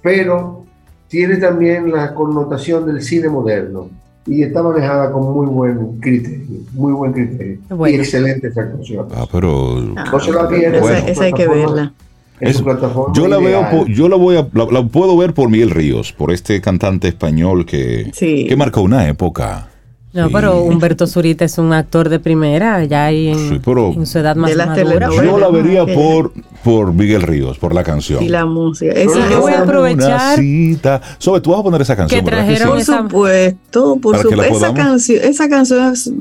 [0.00, 0.64] pero
[1.08, 3.88] tiene también la connotación del cine moderno.
[4.26, 7.58] Y está manejada con muy buen criterio, muy buen criterio.
[7.70, 7.96] Bueno.
[7.96, 9.12] Y excelentes actuaciones.
[9.16, 10.80] Ah, pero No se la pierdan.
[10.80, 10.96] Bueno.
[10.96, 11.92] esa, esa hay que verla.
[12.40, 13.70] en Es- su plataforma yo la veo, ideal.
[13.70, 17.08] po- yo la voy a, la, la puedo ver por Miguel Ríos, por este cantante
[17.08, 18.46] español que, Sí.
[18.48, 19.68] que marcó una época.
[20.14, 24.04] No, pero Humberto Zurita es un actor de primera, ya ahí en, Sí, pero- en
[24.06, 25.08] su edad más madura.
[25.10, 28.22] Yo la vería por, por Miguel Ríos, por la canción.
[28.22, 28.92] Y la música.
[29.06, 31.00] No, Yo voy a aprovechar- cita.
[31.18, 32.20] Sobe, tú vas a poner esa canción.
[32.20, 32.82] Que ¿verdad que trajeron por sí?
[32.92, 34.66] esa- supuesto, por Para que la supuesto.
[34.66, 36.12] Esa canción, esa canción es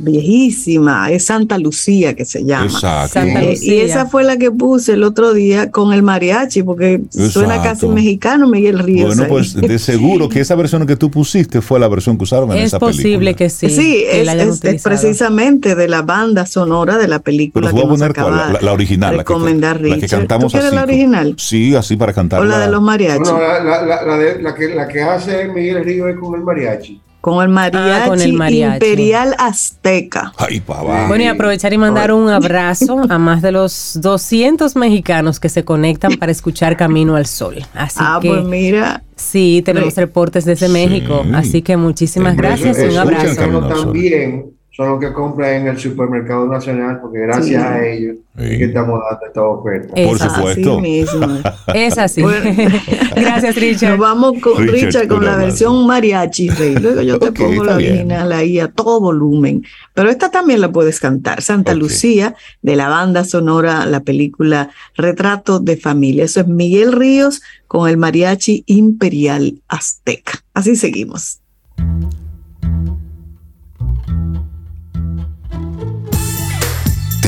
[0.00, 2.66] viejísima, es Santa Lucía que se llama.
[2.66, 3.14] Exacto.
[3.14, 3.74] Santa Eh, Lucía.
[3.74, 7.62] y esa fue la que puse el otro día con el mariachi, porque suena Exacto.
[7.62, 9.08] casi mexicano Miguel Ríos.
[9.08, 9.28] Bueno, ahí.
[9.28, 12.58] pues de seguro que esa versión que tú pusiste fue la versión que usaron en
[12.58, 13.17] Es esa posible película.
[13.34, 13.68] Que sí.
[13.70, 17.70] Sí, que es, la hayan es- es precisamente de la banda sonora de la película
[17.70, 20.00] Pero que vas a nos poner cuál, la, la original, la que, recomendar la que
[20.02, 20.18] Richard.
[20.20, 20.74] cantamos ¿Tú así.
[20.74, 21.34] la original?
[21.38, 22.40] Sí, así para cantar.
[22.40, 23.20] O la de los mariachis.
[23.30, 26.34] Bueno, la, la- la- la de- la que, la que hace Miguel Ríos es con
[26.34, 27.00] el mariachi.
[27.30, 28.74] Con el mariachi, Ah, con el mariachi.
[28.74, 30.32] imperial azteca.
[30.36, 31.06] Ay, papá.
[31.08, 35.64] Bueno, y aprovechar y mandar un abrazo a más de los 200 mexicanos que se
[35.64, 37.56] conectan para escuchar Camino al Sol.
[37.74, 40.72] Así ah, que pues mira, sí, tenemos reportes desde Sí.
[40.72, 41.24] México.
[41.34, 43.34] Así que muchísimas Hombre, gracias y un abrazo.
[43.68, 47.54] También son los que compran en el supermercado nacional, porque gracias Sí.
[47.56, 48.44] a ellos Sí.
[48.44, 49.88] es que estamos dando esta oferta.
[49.88, 50.34] Por Exacto.
[50.36, 50.72] supuesto.
[50.74, 51.26] así mismo.
[51.74, 52.22] Es así.
[52.22, 52.50] Bueno.
[53.16, 53.90] gracias, Richard.
[53.90, 56.76] Nos vamos con Richard, Richard, con la versión mariachi, Rey.
[56.76, 57.90] Luego yo te pongo la bien.
[57.94, 59.64] original ahí a todo volumen.
[59.94, 61.42] Pero esta también la puedes cantar.
[61.42, 61.74] Santa.
[61.74, 66.22] Lucía, de la banda sonora, la película Retrato de Familia.
[66.24, 70.34] Eso es Miguel Ríos con el mariachi imperial azteca.
[70.54, 71.40] Así seguimos.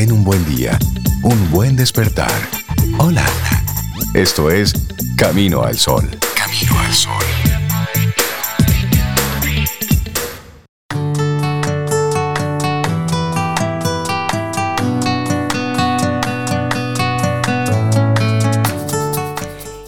[0.01, 0.79] Ten un buen día,
[1.23, 2.33] un buen despertar.
[2.97, 3.27] Hola.
[4.15, 4.73] Esto es
[5.15, 6.09] Camino al Sol.
[6.35, 7.23] Camino al Sol.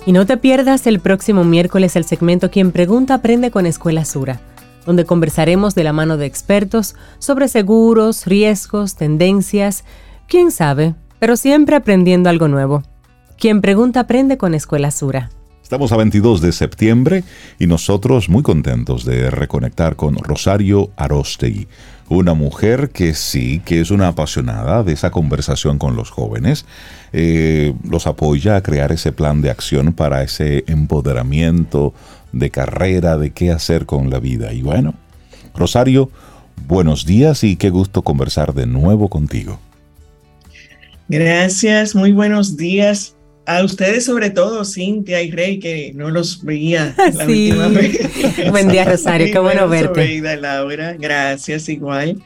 [0.04, 4.42] Y no te pierdas el próximo miércoles el segmento Quien Pregunta Aprende con Escuela Sura,
[4.86, 9.84] donde conversaremos de la mano de expertos sobre seguros, riesgos, tendencias,
[10.28, 12.82] quién sabe, pero siempre aprendiendo algo nuevo.
[13.38, 15.30] Quien Pregunta Aprende con Escuela Sura.
[15.62, 17.24] Estamos a 22 de septiembre
[17.58, 21.66] y nosotros muy contentos de reconectar con Rosario Arostegui,
[22.10, 26.66] una mujer que sí, que es una apasionada de esa conversación con los jóvenes,
[27.14, 31.94] eh, los apoya a crear ese plan de acción para ese empoderamiento
[32.32, 34.52] de carrera, de qué hacer con la vida.
[34.52, 34.94] Y bueno,
[35.54, 36.10] Rosario,
[36.66, 39.58] buenos días y qué gusto conversar de nuevo contigo.
[41.08, 43.14] Gracias, muy buenos días.
[43.44, 47.50] A ustedes sobre todo, Cintia y Rey, que no los veía la Sí.
[47.50, 48.50] última vez.
[48.50, 49.88] Buen día, Rosario, qué bueno verte.
[49.94, 52.22] Sobeida, Laura, gracias igual.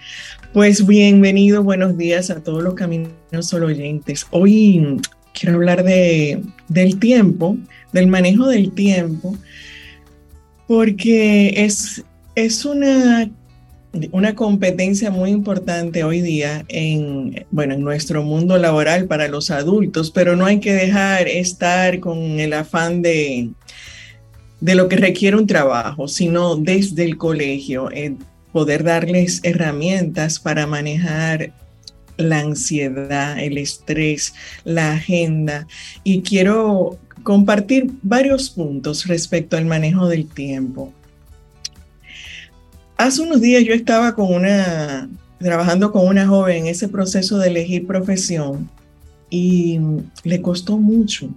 [0.53, 4.27] Pues bienvenido, buenos días a todos los Caminos Solo oyentes.
[4.31, 4.99] Hoy
[5.33, 7.57] quiero hablar de, del tiempo,
[7.93, 9.37] del manejo del tiempo,
[10.67, 13.31] porque es, es una
[14.13, 20.11] una competencia muy importante hoy día en, bueno, en nuestro mundo laboral para los adultos,
[20.11, 23.51] pero no hay que dejar estar con el afán de,
[24.61, 28.15] de lo que requiere un trabajo, sino desde el colegio, eh,
[28.53, 31.53] poder darles herramientas para manejar
[32.17, 35.67] la ansiedad, el estrés, la agenda.
[36.05, 40.93] Y quiero compartir varios puntos respecto al manejo del tiempo.
[42.97, 45.11] Hace unos días yo estaba con una,
[45.41, 48.71] trabajando con una joven en ese proceso de elegir profesión
[49.29, 49.81] y
[50.23, 51.29] le costó mucho.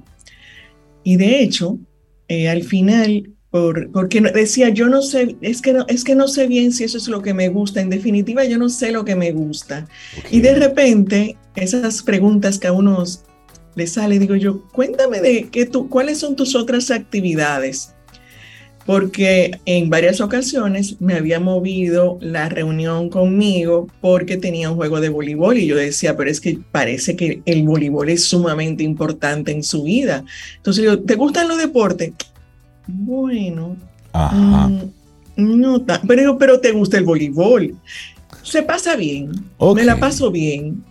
[1.03, 1.79] Y de hecho,
[2.27, 6.27] eh, al final, por, porque decía, yo no sé, es que no, es que no
[6.27, 7.81] sé bien si eso es lo que me gusta.
[7.81, 9.87] En definitiva, yo no sé lo que me gusta.
[10.29, 13.03] Y de repente, esas preguntas que a uno
[13.79, 17.95] le sale, digo yo, cuéntame de qué tú, cuáles son tus otras actividades
[18.89, 25.09] porque en varias ocasiones me había movido la reunión conmigo porque tenía un juego de
[25.09, 29.61] voleibol y yo decía, pero es que parece que el voleibol es sumamente importante en
[29.61, 30.23] su vida.
[30.55, 32.13] Entonces yo, ¿te gustan los deportes?
[32.87, 33.77] Bueno,
[34.11, 34.69] Ajá.
[34.69, 34.89] mm,
[35.35, 37.75] no tan, pero, pero te gusta el voleibol.
[38.41, 39.29] Se pasa bien,
[39.75, 40.83] me la paso bien.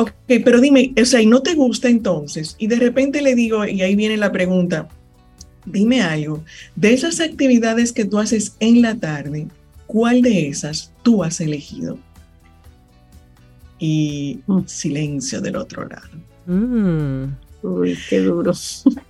[0.00, 0.12] Ok,
[0.44, 2.56] pero dime, o sea, ¿y no te gusta entonces?
[2.58, 4.88] Y de repente le digo, y ahí viene la pregunta,
[5.66, 6.42] dime algo,
[6.74, 9.48] de esas actividades que tú haces en la tarde,
[9.86, 11.98] ¿cuál de esas tú has elegido?
[13.78, 14.60] Y Mm.
[14.66, 16.08] silencio del otro lado.
[16.46, 17.34] Mm.
[17.62, 18.52] Uy, qué duro.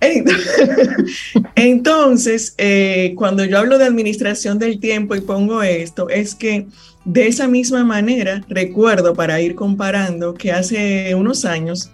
[1.55, 6.67] Entonces, eh, cuando yo hablo de administración del tiempo y pongo esto, es que
[7.05, 11.91] de esa misma manera, recuerdo para ir comparando que hace unos años,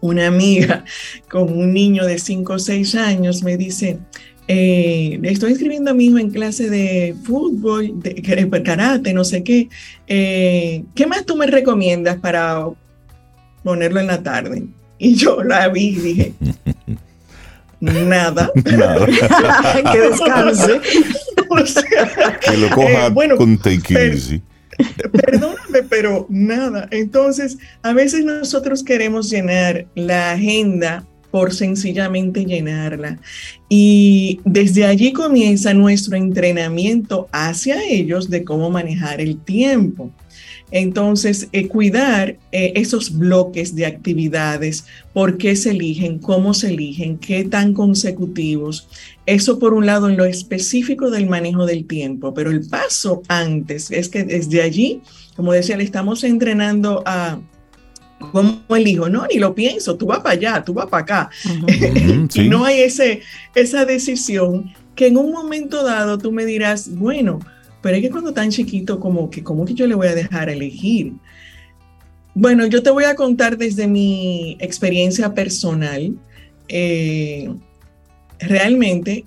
[0.00, 0.84] una amiga
[1.30, 3.98] con un niño de 5 o 6 años me dice,
[4.48, 9.68] eh, estoy inscribiendo a mi hijo en clase de fútbol, de karate, no sé qué.
[10.06, 12.66] Eh, ¿Qué más tú me recomiendas para
[13.62, 14.64] ponerlo en la tarde?
[14.98, 16.34] Y yo la vi y dije,
[17.80, 18.50] nada.
[18.64, 19.06] Nada.
[19.92, 20.80] que descanse.
[21.48, 24.42] O sea, Que lo coja eh, bueno, con take easy.
[25.12, 26.88] Perdóname, pero nada.
[26.90, 33.18] Entonces, a veces nosotros queremos llenar la agenda por sencillamente llenarla.
[33.68, 40.10] Y desde allí comienza nuestro entrenamiento hacia ellos de cómo manejar el tiempo.
[40.70, 47.18] Entonces, eh, cuidar eh, esos bloques de actividades, por qué se eligen, cómo se eligen,
[47.18, 48.88] qué tan consecutivos.
[49.26, 53.90] Eso por un lado en lo específico del manejo del tiempo, pero el paso antes
[53.90, 55.02] es que desde allí,
[55.36, 57.40] como decía, le estamos entrenando a,
[58.32, 59.08] ¿Cómo elijo?
[59.08, 61.30] No, ni lo pienso, tú vas para allá, tú vas para acá.
[62.34, 63.20] y no hay ese,
[63.54, 67.40] esa decisión que en un momento dado tú me dirás, bueno,
[67.82, 70.48] pero es que cuando tan chiquito, como que, ¿cómo que yo le voy a dejar
[70.48, 71.12] elegir?
[72.34, 76.14] Bueno, yo te voy a contar desde mi experiencia personal.
[76.68, 77.48] Eh,
[78.38, 79.24] realmente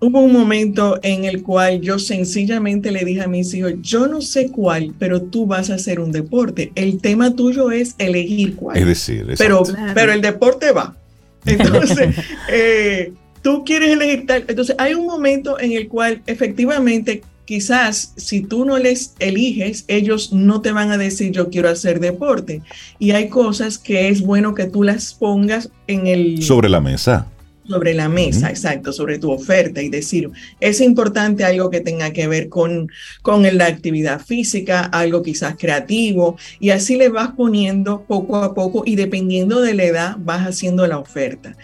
[0.00, 4.20] hubo un momento en el cual yo sencillamente le dije a mis hijos, yo no
[4.20, 6.72] sé cuál, pero tú vas a hacer un deporte.
[6.74, 8.76] El tema tuyo es elegir cuál.
[8.76, 9.62] Es decir, pero,
[9.94, 10.96] pero el deporte va.
[11.46, 12.16] Entonces,
[12.50, 14.44] eh, tú quieres elegir tal.
[14.48, 20.32] Entonces, hay un momento en el cual efectivamente quizás si tú no les eliges, ellos
[20.32, 22.62] no te van a decir yo quiero hacer deporte.
[22.98, 26.42] Y hay cosas que es bueno que tú las pongas en el...
[26.42, 27.26] Sobre la mesa
[27.68, 32.26] sobre la mesa, exacto, sobre tu oferta y decir, es importante algo que tenga que
[32.26, 32.90] ver con,
[33.22, 38.82] con la actividad física, algo quizás creativo, y así le vas poniendo poco a poco
[38.84, 41.56] y dependiendo de la edad vas haciendo la oferta.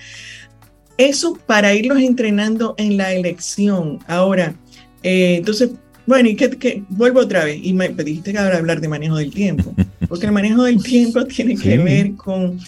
[0.99, 3.99] Eso para irlos entrenando en la elección.
[4.07, 4.55] Ahora,
[5.03, 5.71] eh, entonces,
[6.07, 9.33] bueno, y que, vuelvo otra vez, y me pediste que ahora hablar de manejo del
[9.33, 9.75] tiempo,
[10.09, 12.59] porque el manejo del tiempo tiene que ver con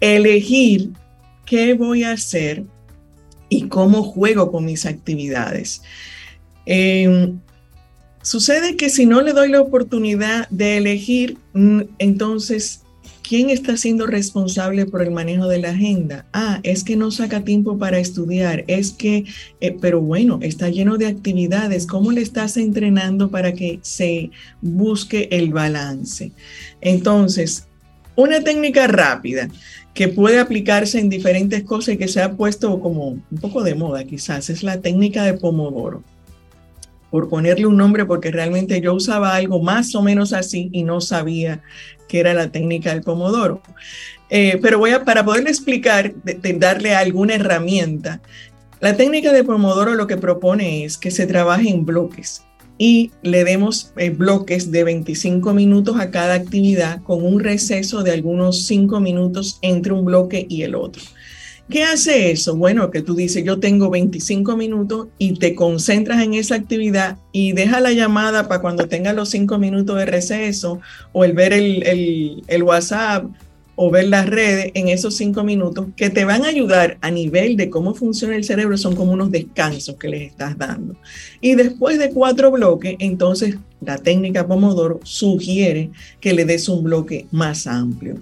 [0.00, 0.90] elegir
[1.44, 2.64] qué voy a hacer
[3.48, 5.82] y cómo juego con mis actividades.
[6.64, 7.38] Em,
[8.22, 12.82] sucede que si no le doy la oportunidad de elegir, mm, entonces,
[13.26, 16.26] ¿quién está siendo responsable por el manejo de la agenda?
[16.32, 19.24] Ah, es que no saca tiempo para estudiar, es que,
[19.60, 21.86] eh, pero bueno, está lleno de actividades.
[21.86, 26.32] ¿Cómo le estás entrenando para que se busque el balance?
[26.80, 27.66] Entonces,
[28.14, 29.48] una técnica rápida
[29.92, 33.74] que puede aplicarse en diferentes cosas y que se ha puesto como un poco de
[33.74, 36.04] moda quizás, es la técnica de Pomodoro.
[37.10, 41.00] Por ponerle un nombre, porque realmente yo usaba algo más o menos así y no
[41.00, 41.62] sabía
[42.08, 43.62] que era la técnica del Pomodoro.
[44.28, 46.12] Eh, pero voy a, para poderle explicar,
[46.58, 48.20] darle alguna herramienta,
[48.80, 52.44] la técnica de Pomodoro lo que propone es que se trabaje en bloques
[52.78, 58.12] y le demos eh, bloques de 25 minutos a cada actividad con un receso de
[58.12, 61.02] algunos 5 minutos entre un bloque y el otro.
[61.68, 62.54] ¿Qué hace eso?
[62.54, 67.52] Bueno, que tú dices, yo tengo 25 minutos y te concentras en esa actividad y
[67.52, 70.80] deja la llamada para cuando tengas los 5 minutos de receso
[71.12, 73.26] o el ver el, el, el WhatsApp
[73.76, 77.56] o ver las redes en esos cinco minutos que te van a ayudar a nivel
[77.56, 80.96] de cómo funciona el cerebro, son como unos descansos que les estás dando.
[81.42, 87.26] Y después de cuatro bloques, entonces la técnica Pomodoro sugiere que le des un bloque
[87.30, 88.16] más amplio.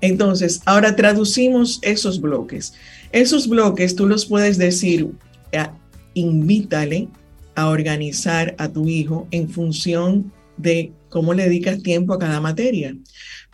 [0.00, 2.74] Entonces, ahora traducimos esos bloques.
[3.12, 5.10] Esos bloques tú los puedes decir,
[5.52, 5.66] eh,
[6.14, 7.08] invítale
[7.54, 12.96] a organizar a tu hijo en función de cómo le dedicas tiempo a cada materia.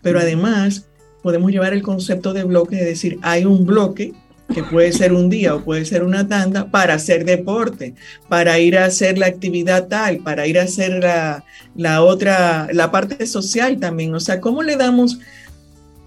[0.02, 0.86] Pero además,
[1.22, 4.12] podemos llevar el concepto de bloque, es decir, hay un bloque
[4.54, 7.94] que puede ser un día o puede ser una tanda para hacer deporte,
[8.28, 12.92] para ir a hacer la actividad tal, para ir a hacer la, la otra, la
[12.92, 14.14] parte social también.
[14.14, 15.18] O sea, ¿cómo le damos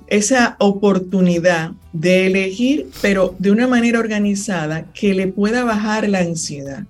[0.10, 6.84] esa oportunidad de elegir, pero de una manera organizada que le pueda bajar la ansiedad?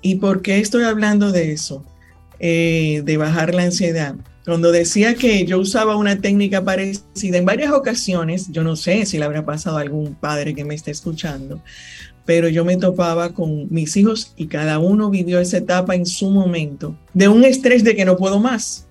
[0.00, 1.84] ¿Y por qué estoy hablando de eso?
[2.40, 4.14] Eh, de bajar la ansiedad
[4.48, 9.18] cuando decía que yo usaba una técnica parecida en varias ocasiones, yo no sé si
[9.18, 11.62] le habrá pasado a algún padre que me esté escuchando,
[12.24, 16.30] pero yo me topaba con mis hijos y cada uno vivió esa etapa en su
[16.30, 18.87] momento de un estrés de que no puedo más.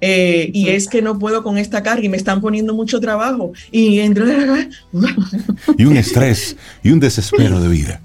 [0.00, 3.52] Eh, y es que no puedo con esta carga y me están poniendo mucho trabajo
[3.70, 4.00] y
[5.78, 8.00] y un estrés y un desespero de vida.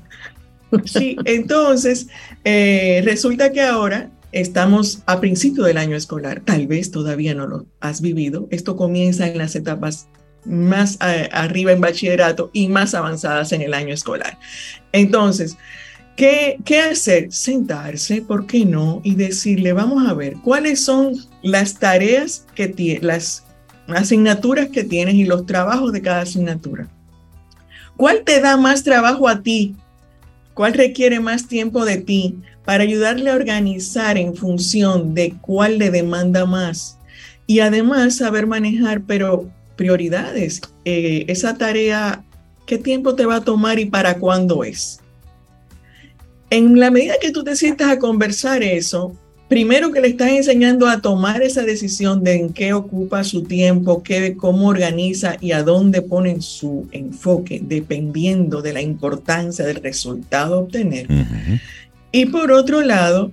[0.85, 2.07] Sí, entonces
[2.43, 7.65] eh, resulta que ahora Estamos a principio del año escolar, tal vez todavía no lo
[7.79, 8.47] has vivido.
[8.51, 10.09] Esto comienza en las etapas
[10.45, 14.37] más eh, arriba en bachillerato y más avanzadas en el año escolar.
[14.91, 15.57] Entonces,
[16.17, 17.31] ¿qué, ¿qué hacer?
[17.31, 18.99] Sentarse, ¿por qué no?
[19.05, 23.43] Y decirle, vamos a ver, ¿cuáles son las tareas que tienes, las
[23.87, 26.89] asignaturas que tienes y los trabajos de cada asignatura?
[27.95, 29.75] ¿Cuál te da más trabajo a ti?
[30.53, 32.35] ¿Cuál requiere más tiempo de ti?
[32.65, 36.97] para ayudarle a organizar en función de cuál le demanda más
[37.45, 40.59] y además saber manejar, pero prioridades.
[40.83, 42.25] Eh, esa tarea
[42.67, 44.99] ¿Qué tiempo te va a tomar y para cuándo es?
[46.49, 49.13] En la medida que tú te sientas a conversar eso,
[49.47, 54.03] primero que le estás enseñando a tomar esa decisión de en qué ocupa su tiempo,
[54.03, 60.55] qué, cómo organiza y a dónde ponen su enfoque, dependiendo de la importancia del resultado
[60.55, 61.07] a obtener.
[62.11, 63.31] Y por otro lado,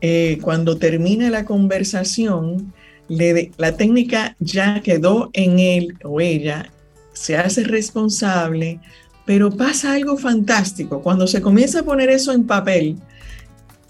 [0.00, 2.72] eh, cuando termina la conversación,
[3.08, 6.70] la técnica ya quedó en él o ella,
[7.12, 8.80] se hace responsable,
[9.28, 11.02] pero pasa algo fantástico.
[11.02, 12.96] Cuando se comienza a poner eso en papel,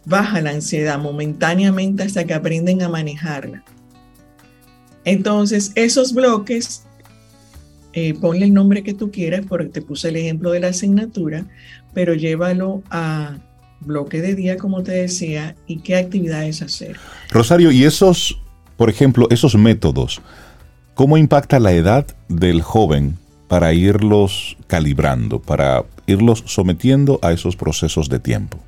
[0.05, 3.63] baja la ansiedad momentáneamente hasta que aprenden a manejarla.
[5.05, 6.83] Entonces, esos bloques,
[7.93, 11.45] eh, ponle el nombre que tú quieras, porque te puse el ejemplo de la asignatura,
[11.95, 13.37] pero llévalo a
[13.79, 16.97] bloque de día, como te decía, y qué actividades hacer.
[17.31, 18.43] Rosario, y esos,
[18.77, 20.21] por ejemplo, esos métodos,
[20.97, 23.19] ¿cómo impacta la edad del joven
[23.49, 28.59] para irlos calibrando, para irlos sometiendo a esos procesos de tiempo?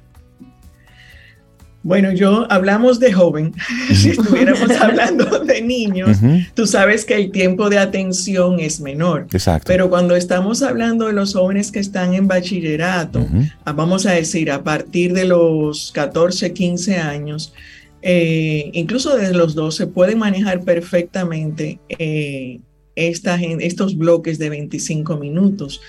[1.83, 3.55] Bueno, yo hablamos de joven,
[3.95, 6.19] si estuviéramos hablando de niños,
[6.55, 9.27] tú sabes que el tiempo de atención es menor.
[9.33, 9.65] Exacto.
[9.67, 13.27] Pero cuando estamos hablando de los jóvenes que están en bachillerato,
[13.65, 17.55] ah, vamos a decir, a partir de los 14, 15 años,
[18.03, 22.61] eh, incluso desde los 12, pueden manejar perfectamente eh,
[22.97, 25.81] estos bloques de 25 minutos.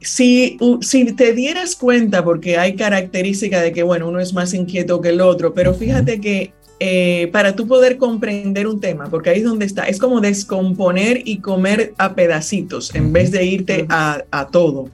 [0.00, 5.00] Si, si, te dieras cuenta, porque hay característica de que, bueno, uno es más inquieto
[5.00, 9.38] que el otro, pero fíjate que eh, para tú poder comprender un tema, porque ahí
[9.38, 14.24] es donde está, es como descomponer y comer a pedacitos en vez de irte a,
[14.32, 14.90] a todo.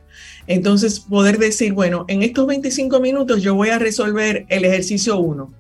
[0.47, 5.43] Entonces, poder decir, bueno, en estos 25 minutos yo voy a resolver el ejercicio 1.
[5.45, 5.53] O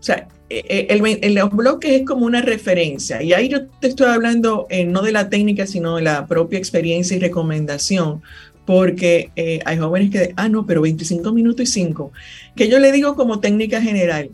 [0.00, 0.28] sea,
[0.68, 3.22] el, el, los bloques es como una referencia.
[3.22, 6.58] Y ahí yo te estoy hablando eh, no de la técnica, sino de la propia
[6.58, 8.22] experiencia y recomendación,
[8.66, 9.30] porque
[9.64, 12.12] hay jóvenes que, ah, no, pero 25 minutos y 5,
[12.56, 14.30] que yo le digo como técnica general,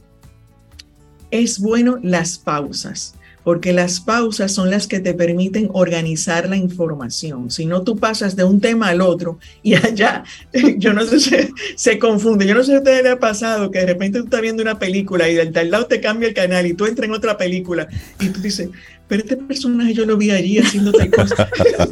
[1.33, 3.14] es bueno las pausas
[3.45, 7.51] porque las pausas son las que te permiten organizar la información.
[7.51, 10.24] Si no, tú pasas de un tema al otro y allá,
[10.76, 12.47] yo no sé, se, se confunde.
[12.47, 14.62] Yo no sé si a ustedes les ha pasado que de repente tú estás viendo
[14.62, 17.36] una película y del tal lado te cambia el canal y tú entras en otra
[17.36, 17.88] película
[18.18, 18.68] y tú dices,
[19.09, 21.49] pero este personaje yo lo vi allí haciendo tal cosa.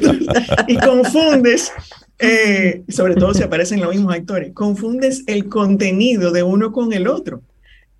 [0.68, 1.72] y confundes.
[2.20, 7.06] Eh, sobre todo si aparecen los mismos actores, confundes el contenido de uno con el
[7.06, 7.42] otro.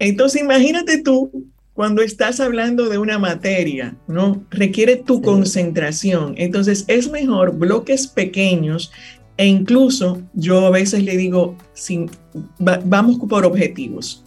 [0.01, 1.47] Entonces imagínate tú
[1.79, 4.45] cuando estás hablando de una materia, ¿no?
[4.51, 6.35] Requiere tu concentración.
[6.37, 8.91] Entonces es mejor bloques pequeños
[9.37, 11.57] e incluso yo a veces le digo,
[12.59, 14.25] vamos por objetivos.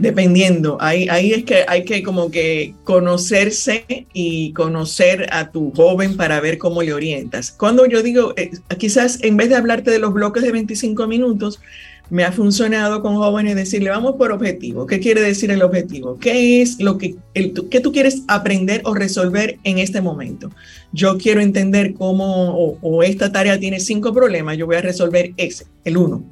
[0.00, 6.16] Dependiendo, ahí, ahí es que hay que como que conocerse y conocer a tu joven
[6.16, 7.52] para ver cómo le orientas.
[7.52, 11.60] Cuando yo digo, eh, quizás en vez de hablarte de los bloques de 25 minutos,
[12.08, 14.86] me ha funcionado con jóvenes decirle, vamos por objetivo.
[14.86, 16.18] ¿Qué quiere decir el objetivo?
[16.18, 20.50] ¿Qué es lo que, el, tú quieres aprender o resolver en este momento?
[20.92, 25.66] Yo quiero entender cómo, o, esta tarea tiene cinco problemas, yo voy a resolver ese,
[25.84, 26.24] el uno.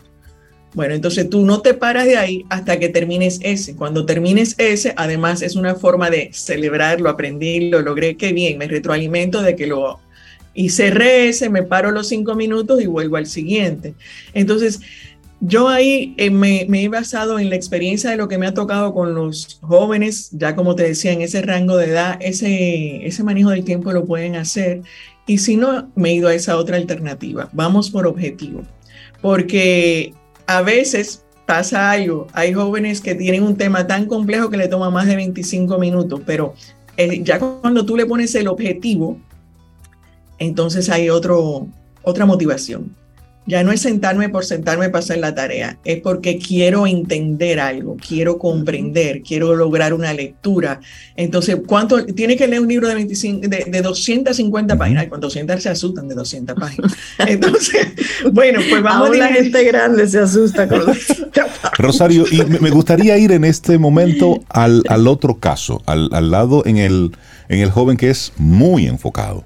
[0.75, 3.77] Bueno, entonces tú no te paras de ahí hasta que termines ese.
[3.77, 8.59] Cuando termines ese, además es una forma de celebrar, lo aprendí, lo logré, qué bien,
[8.59, 10.01] me retroalimento de que lo...
[10.69, 13.95] Cerré ese, me paro los cinco minutos y vuelvo al siguiente.
[14.35, 14.81] Entonces,
[15.41, 18.95] yo ahí eh, me, he basado en la experiencia de lo que me ha tocado
[18.95, 23.51] con los jóvenes, ya como te decía, en ese rango de edad, ese, ese manejo
[23.51, 24.83] del tiempo lo pueden hacer.
[25.27, 27.49] Y si no, me he ido a esa otra alternativa.
[27.53, 28.63] Vamos por objetivo.
[29.21, 30.15] Porque
[30.47, 32.27] a veces pasa algo.
[32.33, 36.21] Hay jóvenes que tienen un tema tan complejo que le toma más de 25 minutos,
[36.25, 36.55] pero
[36.97, 39.19] eh, ya cuando tú le pones el objetivo,
[40.39, 41.67] entonces hay otro,
[42.03, 42.95] otra motivación.
[43.47, 47.97] Ya no es sentarme por sentarme para hacer la tarea, es porque quiero entender algo,
[47.97, 50.81] quiero comprender, quiero lograr una lectura.
[51.15, 52.07] Entonces, ¿cuánto?
[52.07, 55.07] Tiene que leer un libro de, 25, de, 250 páginas.
[55.09, 56.97] Con 200 se asustan de 200 páginas.
[57.19, 57.89] Entonces,
[58.33, 60.81] bueno, pues vamos a la gente grande se asusta con
[61.79, 66.65] Rosario, y me gustaría ir en este momento al, al otro caso, al, al lado
[66.65, 67.13] en el,
[67.49, 69.45] en el joven que es muy enfocado,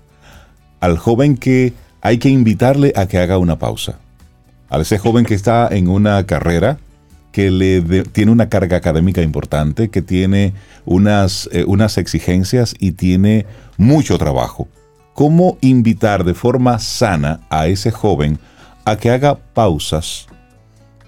[0.80, 3.98] al joven que hay que invitarle a que haga una pausa.
[4.70, 6.78] A ese joven que está en una carrera,
[7.32, 13.46] que le tiene una carga académica importante, que tiene unas, eh, unas exigencias y tiene
[13.76, 14.68] mucho trabajo.
[15.14, 18.38] ¿Cómo invitar de forma sana a ese joven
[18.84, 20.26] a que haga pausas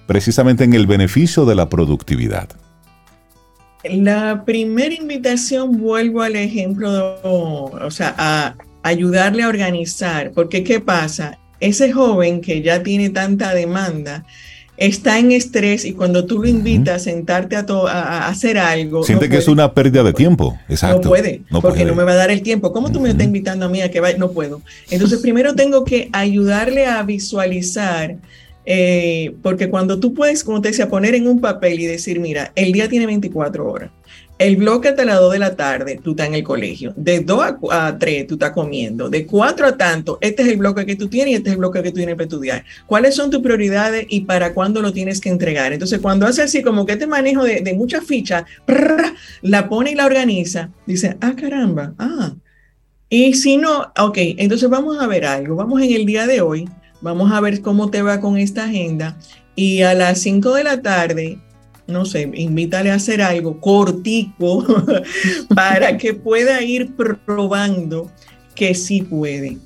[0.07, 2.49] precisamente en el beneficio de la productividad?
[3.84, 11.39] La primera invitación, vuelvo al ejemplo, o sea, a ayudarle a organizar, porque ¿qué pasa?
[11.61, 14.24] Ese joven que ya tiene tanta demanda,
[14.81, 19.05] está en estrés y cuando tú lo invitas a sentarte a, a, hacer algo.
[19.05, 20.59] Siente que es una pérdida de tiempo.
[20.68, 21.03] Exacto.
[21.03, 22.72] No puede, porque no me va a dar el tiempo.
[22.72, 24.16] ¿Cómo tú me estás invitando a mí a que vaya?
[24.16, 24.62] No puedo.
[24.91, 28.16] Entonces, primero tengo que ayudarle a visualizar.
[28.64, 32.53] Eh, porque cuando tú puedes, como te decía, poner en un papel y decir, mira,
[32.55, 33.91] el día tiene 24 horas.
[34.41, 36.95] El bloque hasta las 2 de la tarde, tú estás en el colegio.
[36.97, 39.11] De 2 a, 3, tú estás comiendo.
[39.11, 41.59] De 4 a tanto, este es el bloque que tú tienes y este es el
[41.59, 42.64] bloque que tú tienes para estudiar.
[42.86, 45.74] ¿Cuáles son tus prioridades y para cuándo lo tienes que entregar?
[45.74, 48.45] Entonces, cuando hace así, como que este manejo de, de muchas fichas,
[49.43, 52.32] la pone y la organiza, dice, ah, caramba, ah.
[53.11, 55.55] Y si no, ok, entonces vamos a ver algo.
[55.55, 56.66] Vamos en el día de hoy,
[57.03, 59.18] vamos a ver cómo te va con esta agenda.
[59.55, 61.38] Y a las 5 de la tarde,
[61.91, 64.64] no sé, invítale a hacer algo cortico
[65.55, 66.95] para que pueda ir
[67.26, 68.11] probando
[68.55, 69.59] que sí puede.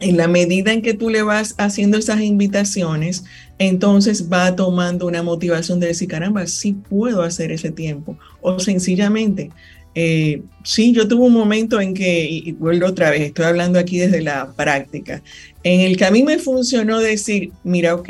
[0.00, 3.24] En la medida en que tú le vas haciendo esas invitaciones,
[3.58, 8.18] entonces va tomando una motivación de decir, caramba, sí puedo hacer ese tiempo.
[8.40, 9.50] O sencillamente,
[9.94, 13.98] eh, sí, yo tuve un momento en que, y vuelvo otra vez, estoy hablando aquí
[13.98, 15.22] desde la práctica,
[15.62, 18.08] en el que a mí me funcionó decir, mira, ok,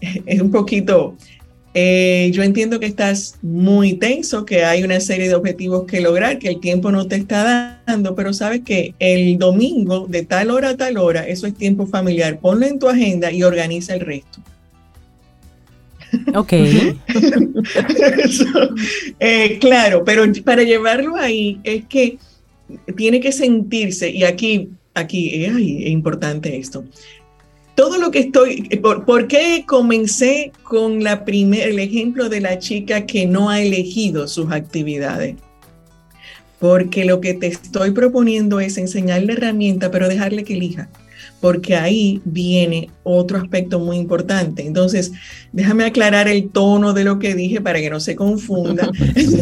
[0.26, 1.16] es un poquito
[1.74, 6.38] eh, yo entiendo que estás muy tenso, que hay una serie de objetivos que lograr,
[6.38, 10.70] que el tiempo no te está dando, pero sabes que el domingo de tal hora
[10.70, 12.38] a tal hora, eso es tiempo familiar.
[12.40, 14.40] Ponlo en tu agenda y organiza el resto.
[16.34, 16.52] Ok.
[19.20, 22.18] Eh, claro, pero para llevarlo ahí es que
[22.96, 25.56] tiene que sentirse, y aquí, aquí es
[25.90, 26.84] importante esto,
[27.74, 33.06] todo lo que estoy, por, qué comencé con la primer, el ejemplo de la chica
[33.06, 35.36] que no ha elegido sus actividades?
[36.58, 40.88] Porque lo que te estoy proponiendo es enseñarle herramienta, pero dejarle que elija
[41.42, 44.64] porque ahí viene otro aspecto muy importante.
[44.64, 45.10] Entonces,
[45.52, 48.88] déjame aclarar el tono de lo que dije para que no se confunda.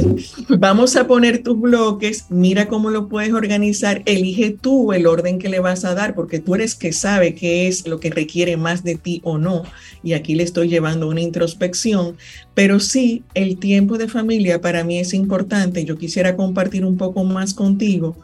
[0.59, 5.51] Vamos a poner tus bloques, mira cómo lo puedes organizar, elige tú el orden que
[5.51, 8.83] le vas a dar, porque tú eres que sabe qué es lo que requiere más
[8.83, 9.65] de ti o no.
[10.03, 12.17] Y aquí le estoy llevando una introspección,
[12.55, 15.85] pero sí, el tiempo de familia para mí es importante.
[15.85, 18.17] Yo quisiera compartir un poco más contigo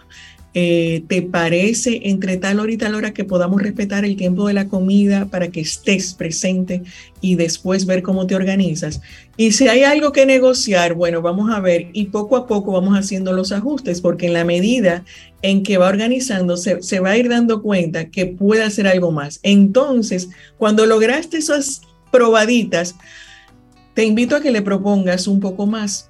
[0.59, 4.55] eh, ¿Te parece entre tal hora y tal hora que podamos respetar el tiempo de
[4.55, 6.83] la comida para que estés presente
[7.21, 9.03] y después ver cómo te organizas?
[9.37, 12.99] Y si hay algo que negociar, bueno, vamos a ver y poco a poco vamos
[12.99, 15.05] haciendo los ajustes, porque en la medida
[15.43, 19.11] en que va organizando, se, se va a ir dando cuenta que puede hacer algo
[19.11, 19.41] más.
[19.43, 22.95] Entonces, cuando lograste esas probaditas,
[23.93, 26.09] te invito a que le propongas un poco más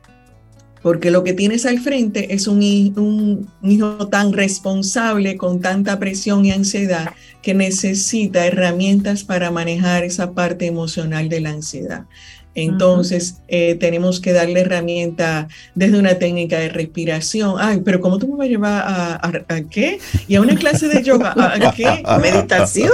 [0.87, 6.53] porque lo que tienes al frente es un, hijo tan responsable, con tanta presión y
[6.53, 7.11] ansiedad,
[7.43, 12.07] que necesita herramientas para manejar esa parte emocional de la ansiedad.
[12.57, 17.57] Entonces, eh, tenemos que darle herramienta desde una técnica de respiración.
[17.59, 18.83] Ay, pero ¿cómo tú me vas a llevar
[19.49, 19.99] a, qué?
[20.27, 21.35] Y a una clase de yoga.
[21.37, 22.03] ¿A, qué?
[22.23, 22.91] Meditación.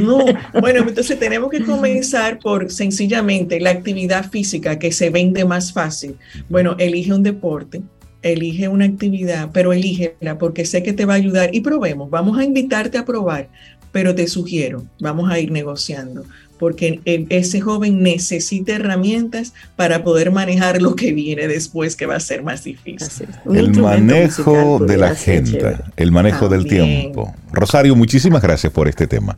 [0.00, 0.18] no.
[0.60, 6.16] Bueno, entonces tenemos que comenzar por sencillamente la actividad física que se vende más fácil.
[6.50, 7.82] Bueno, elige un deporte
[8.22, 12.08] elige una actividad, pero elígela porque sé que te va a ayudar y probemos.
[12.08, 13.48] Vamos a invitarte a probar,
[13.92, 16.24] pero te sugiero, vamos a ir negociando
[16.58, 22.20] porque ese joven necesita herramientas para poder manejar lo que viene después, que va a
[22.20, 23.28] ser más difícil.
[23.52, 27.34] El manejo de la agenda, el manejo del tiempo.
[27.52, 29.36] Rosario, muchísimas gracias por este tema.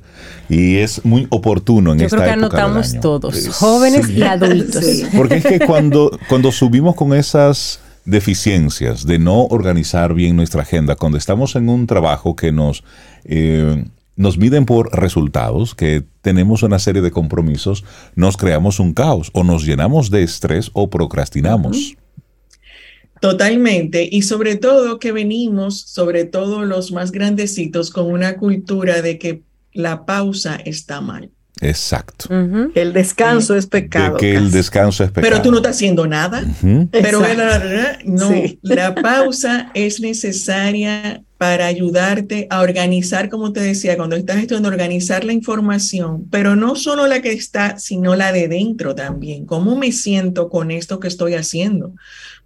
[0.49, 4.85] Y es muy oportuno en Yo esta creo que anotamos todos, jóvenes y adultos.
[5.17, 10.97] Porque es que cuando, cuando subimos con esas deficiencias de no organizar bien nuestra agenda,
[10.97, 12.85] cuando estamos en un trabajo que nos...
[13.25, 13.85] Eh,
[14.17, 19.45] nos miden por resultados, que tenemos una serie de compromisos, nos creamos un caos o
[19.45, 21.97] nos llenamos de estrés o procrastinamos.
[23.21, 24.09] Totalmente.
[24.11, 29.43] Y sobre todo que venimos, sobre todo los más grandecitos, con una cultura de que
[29.73, 31.31] la pausa está mal.
[31.61, 32.29] Exacto.
[32.75, 34.19] El descanso es pecado.
[34.19, 35.31] que el descanso es pecado.
[35.31, 36.45] Pero tú no estás haciendo nada.
[36.91, 37.23] Pero
[38.05, 38.31] no,
[38.63, 45.25] la pausa es necesaria para ayudarte a organizar, como te decía, cuando estás estudiando, organizar
[45.25, 49.45] la información, pero no solo la que está, sino la de dentro también.
[49.45, 51.93] ¿Cómo me siento con esto que estoy haciendo?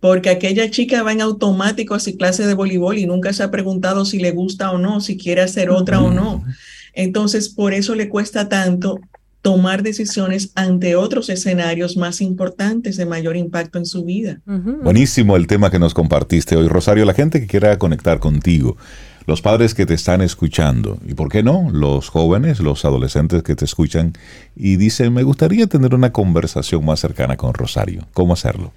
[0.01, 3.51] Porque aquella chica va en automático a su clase de voleibol y nunca se ha
[3.51, 6.45] preguntado si le gusta o no, si quiere hacer otra o no.
[6.95, 9.01] Entonces, por eso le cuesta tanto
[9.43, 14.41] tomar decisiones ante otros escenarios más importantes de mayor impacto en su vida.
[14.45, 17.05] Buenísimo el tema que nos compartiste hoy, Rosario.
[17.05, 18.77] La gente que quiera conectar contigo,
[19.27, 23.55] los padres que te están escuchando, y por qué no, los jóvenes, los adolescentes que
[23.55, 24.13] te escuchan
[24.55, 28.07] y dicen, me gustaría tener una conversación más cercana con Rosario.
[28.13, 28.73] ¿Cómo hacerlo?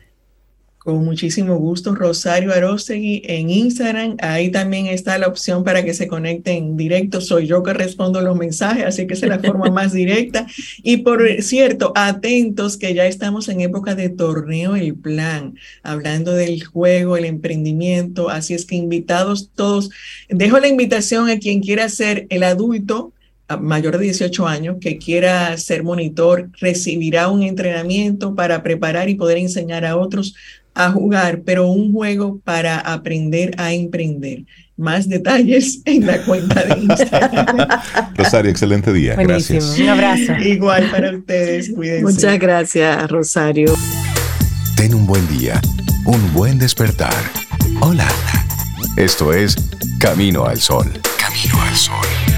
[0.83, 4.17] Con muchísimo gusto, Rosario Arostegui en Instagram.
[4.19, 7.21] Ahí también está la opción para que se conecten directo.
[7.21, 10.45] Soy yo que respondo los mensajes, así que es la forma más directa.
[10.83, 16.65] Y por cierto, atentos que ya estamos en época de torneo El Plan, hablando del
[16.65, 18.29] juego, el emprendimiento.
[18.29, 19.89] Así es que invitados todos.
[20.27, 23.13] Dejo la invitación a quien quiera ser el adulto
[23.61, 29.37] mayor de 18 años que quiera ser monitor recibirá un entrenamiento para preparar y poder
[29.37, 30.35] enseñar a otros
[30.75, 34.45] a jugar, pero un juego para aprender a emprender.
[34.75, 37.67] Más detalles en la cuenta de Instagram.
[38.15, 39.15] Rosario, excelente día.
[39.15, 39.77] Gracias.
[39.79, 40.33] Un abrazo.
[40.43, 41.71] Igual para ustedes.
[41.73, 42.03] Cuídense.
[42.03, 43.73] Muchas gracias, Rosario.
[44.75, 45.61] Ten un buen día,
[46.05, 47.13] un buen despertar.
[47.79, 48.07] Hola.
[48.97, 49.55] Esto es
[49.99, 50.91] Camino al Sol.
[51.17, 52.32] Camino al Sol.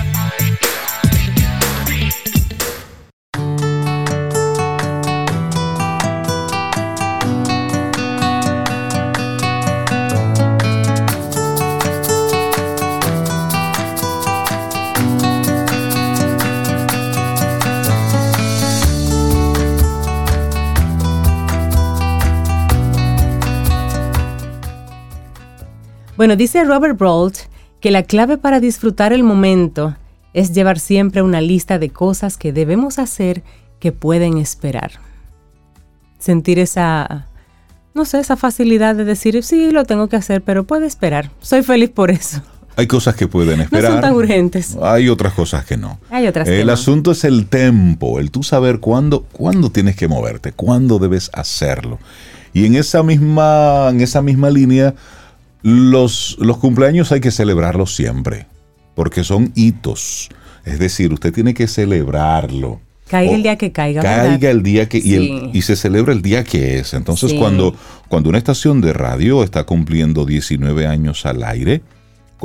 [26.17, 27.37] Bueno, dice Robert Brault
[27.81, 29.95] que la clave para disfrutar el momento
[30.33, 33.43] es llevar siempre una lista de cosas que debemos hacer
[33.79, 34.91] que pueden esperar.
[36.17, 37.27] Sentir esa,
[37.93, 41.31] no sé, esa facilidad de decir, sí, lo tengo que hacer, pero puede esperar.
[41.41, 42.41] Soy feliz por eso.
[42.77, 43.83] Hay cosas que pueden esperar.
[43.91, 44.77] No son tan urgentes.
[44.81, 45.99] Hay otras cosas que no.
[46.09, 46.73] Hay otras El que no.
[46.73, 51.99] asunto es el tempo, el tú saber cuándo, cuándo tienes que moverte, cuándo debes hacerlo.
[52.53, 54.95] Y en esa misma, en esa misma línea,
[55.65, 58.45] los, los cumpleaños hay que celebrarlos siempre,
[58.93, 60.29] porque son hitos.
[60.63, 62.81] Es decir, usted tiene que celebrarlo.
[63.09, 64.03] Caiga O- el día que caiga.
[64.03, 64.27] ¿verdad?
[64.29, 65.49] Caiga el día que y, el- Sí.
[65.53, 66.93] y se celebra el día que es.
[66.93, 67.37] Entonces, Sí.
[67.39, 67.75] cuando,
[68.09, 71.81] cuando una estación de radio está cumpliendo 19 años al aire,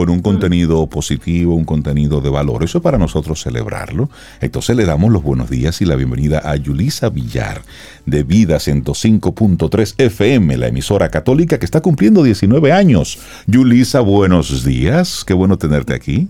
[0.01, 4.09] con un contenido positivo, un contenido de valor, eso es para nosotros celebrarlo.
[4.41, 7.61] Entonces le damos los buenos días y la bienvenida a Yulisa Villar,
[8.07, 13.19] de Vida 105.3 FM, la emisora católica que está cumpliendo 19 años.
[13.47, 16.29] Yulisa, buenos días, qué bueno tenerte aquí.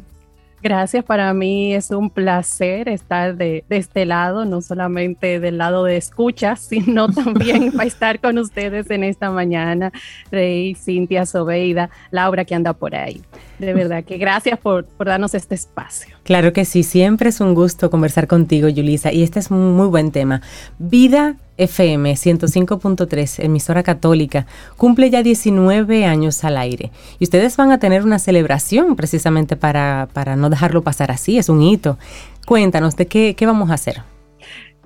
[0.62, 5.84] Gracias, para mí es un placer estar de, de este lado, no solamente del lado
[5.84, 9.92] de escucha, sino también para estar con ustedes en esta mañana.
[10.30, 13.22] Rey, Cintia, Sobeida, Laura que anda por ahí.
[13.58, 16.16] De verdad que gracias por, por darnos este espacio.
[16.24, 19.88] Claro que sí, siempre es un gusto conversar contigo, Yulisa, y este es un muy
[19.88, 20.42] buen tema.
[20.78, 24.46] Vida FM 105.3, emisora católica,
[24.76, 26.90] cumple ya 19 años al aire.
[27.18, 31.48] Y ustedes van a tener una celebración precisamente para, para no dejarlo pasar así, es
[31.48, 31.98] un hito.
[32.46, 34.09] Cuéntanos, ¿de qué, qué vamos a hacer?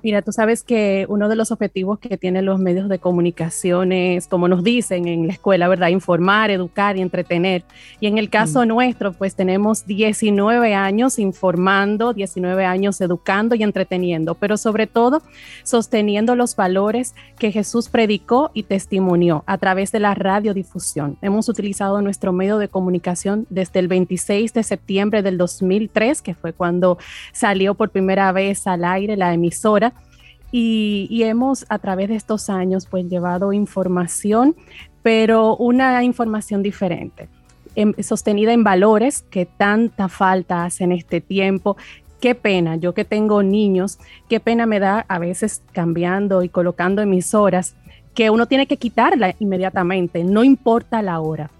[0.05, 4.27] Mira, tú sabes que uno de los objetivos que tienen los medios de comunicación es,
[4.27, 5.87] como nos dicen en la escuela, ¿verdad?
[5.87, 7.63] Informar, educar y entretener.
[7.99, 14.35] Y en el caso nuestro, pues tenemos 19 años informando, 19 años educando y entreteniendo,
[14.35, 15.23] pero sobre todo
[15.63, 21.17] sosteniendo los valores que Jesús predicó y testimonió a través de la radiodifusión.
[21.23, 26.53] Hemos utilizado nuestro medio de comunicación desde el 26 de septiembre del 2003, que fue
[26.53, 26.99] cuando
[27.33, 29.94] salió por primera vez al aire la emisora.
[30.57, 34.55] Y, hemos a través de estos años pues llevado información,
[35.03, 37.27] pero una información diferente,
[37.75, 41.75] en, sostenida en valores que tanta falta hacen este tiempo.
[42.21, 43.99] Qué pena, yo que tengo niños,
[44.29, 47.75] qué pena me da a veces cambiando y colocando emisoras
[48.13, 51.51] que uno tiene que quitarla inmediatamente, no importa la hora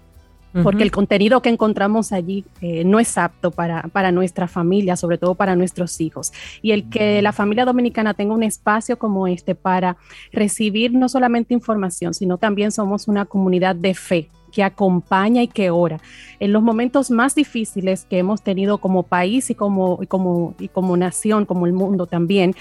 [0.62, 5.18] porque el contenido que encontramos allí eh, no es apto para, para nuestra familia, sobre
[5.18, 6.32] todo para nuestros hijos.
[6.62, 9.96] Y el que la familia dominicana tenga un espacio como este para
[10.32, 15.70] recibir no solamente información, sino también somos una comunidad de fe que acompaña y que
[15.70, 16.00] ora.
[16.40, 20.68] En los momentos más difíciles que hemos tenido como país y como, y como, y
[20.68, 22.54] como nación, como el mundo también,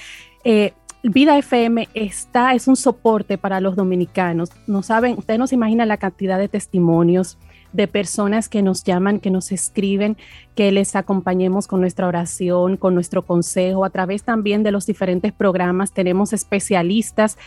[0.43, 0.73] eh,
[1.07, 4.49] Vida FM está, es un soporte para los dominicanos.
[4.65, 7.37] No saben, ustedes no se imaginan la cantidad de testimonios,
[7.75, 10.15] de personas que nos llaman, que nos escriben,
[10.55, 15.33] que les acompañemos con nuestra oración, con nuestro consejo, a través también de los diferentes
[15.33, 15.91] programas.
[15.91, 17.37] Tenemos especialistas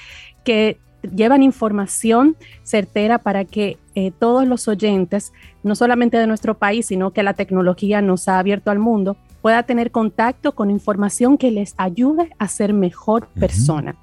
[0.45, 0.79] que
[1.15, 7.13] llevan información certera para que eh, todos los oyentes, no solamente de nuestro país, sino
[7.13, 11.75] que la tecnología nos ha abierto al mundo, pueda tener contacto con información que les
[11.79, 13.97] ayude a ser mejor persona.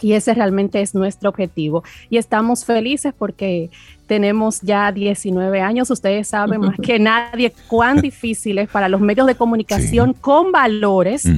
[0.00, 1.82] Y ese realmente es nuestro objetivo.
[2.10, 3.70] Y estamos felices porque
[4.06, 5.90] tenemos ya 19 años.
[5.90, 11.28] Ustedes saben más que nadie cuán difícil es para los medios de comunicación con valores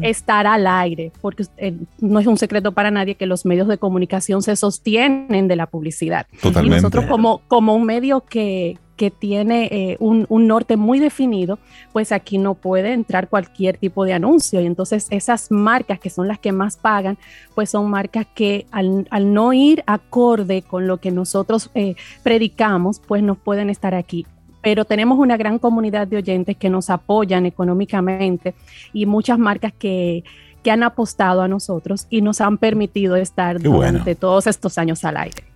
[0.00, 3.78] estar al aire, porque eh, no es un secreto para nadie que los medios de
[3.78, 6.26] comunicación se sostienen de la publicidad.
[6.40, 6.78] Totalmente.
[6.78, 11.58] Y nosotros como, como un medio que, que tiene eh, un, norte muy definido,
[11.92, 14.60] pues aquí no puede entrar cualquier tipo de anuncio.
[14.60, 17.18] Y entonces esas marcas que son las que más pagan,
[17.54, 23.22] pues son marcas que al, no ir acorde con lo que nosotros eh, predicamos, pues
[23.22, 24.26] no pueden estar aquí
[24.64, 28.54] pero tenemos una gran comunidad de oyentes que nos apoyan económicamente
[28.94, 30.24] y muchas marcas que,
[30.66, 35.53] han apostado a nosotros y nos han permitido estar durante todos estos años al aire.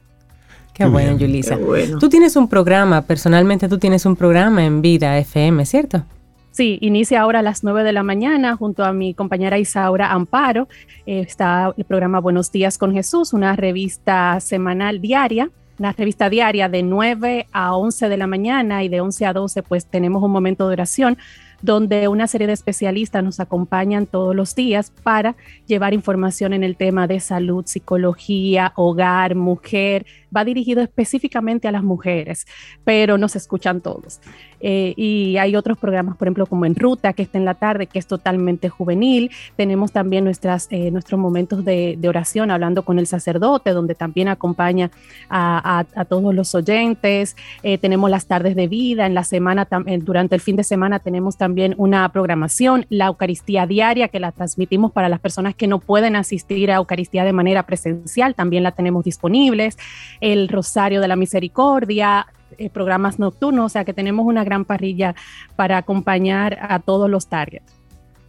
[0.78, 1.58] Qué, bueno, Yulisa.
[1.98, 6.04] Tú tienes un programa, personalmente tú tienes un programa en Vida FM, ¿cierto?
[6.52, 10.68] Sí, inicia ahora a las 9 de la mañana junto a mi compañera Isaura Amparo.
[11.04, 15.50] Eh, está el programa Buenos Días con Jesús, una revista semanal diaria,
[15.80, 19.64] una revista diaria de 9 a 11 de la mañana y de 11 a 12
[19.64, 21.18] pues tenemos un momento de oración
[21.62, 25.34] donde una serie de especialistas nos acompañan todos los días para
[25.66, 31.82] llevar información en el tema de salud, psicología, hogar, mujer, va dirigido específicamente a las
[31.82, 32.46] mujeres,
[32.84, 34.20] pero nos escuchan todos.
[34.60, 37.86] Eh, y hay otros programas, por ejemplo, como En Ruta, que está en la tarde,
[37.86, 39.30] que es totalmente juvenil.
[39.56, 44.90] Tenemos también nuestras, eh, nuestros momentos de, oración hablando con el sacerdote, donde también acompaña
[45.28, 47.36] a, todos los oyentes.
[47.62, 49.04] Eh, tenemos las tardes de vida.
[49.04, 49.68] En la semana,
[50.00, 54.90] durante el fin de semana, tenemos también una programación, la Eucaristía diaria, que la transmitimos
[54.90, 58.34] para las personas que no pueden asistir a Eucaristía de manera presencial.
[58.34, 59.76] También la tenemos disponibles
[60.20, 65.14] el Rosario de la Misericordia, eh, programas nocturnos, o sea que tenemos una gran parrilla
[65.56, 67.72] para acompañar a todos los targets.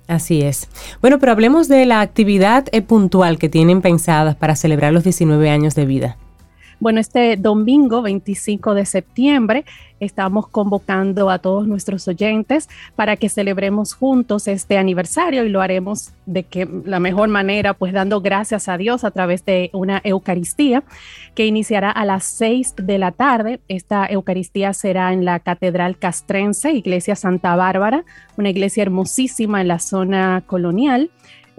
[0.08, 0.68] Así es.
[1.02, 5.50] Bueno, pero hablemos de la actividad eh, puntual que tienen pensadas para celebrar los 19
[5.50, 6.18] años de vida.
[6.80, 9.66] Bueno, este domingo 25 de septiembre
[10.00, 16.14] estamos convocando a todos nuestros oyentes para que celebremos juntos este aniversario y lo haremos
[16.26, 20.84] de que la mejor manera, pues dando gracias a Dios a través de una Eucaristía
[21.36, 23.60] que iniciará a las 6 de la tarde.
[23.68, 28.06] Esta Eucaristía será en la Catedral Castrense, Iglesia Santa Bárbara,
[28.38, 31.10] una iglesia hermosísima en la zona colonial.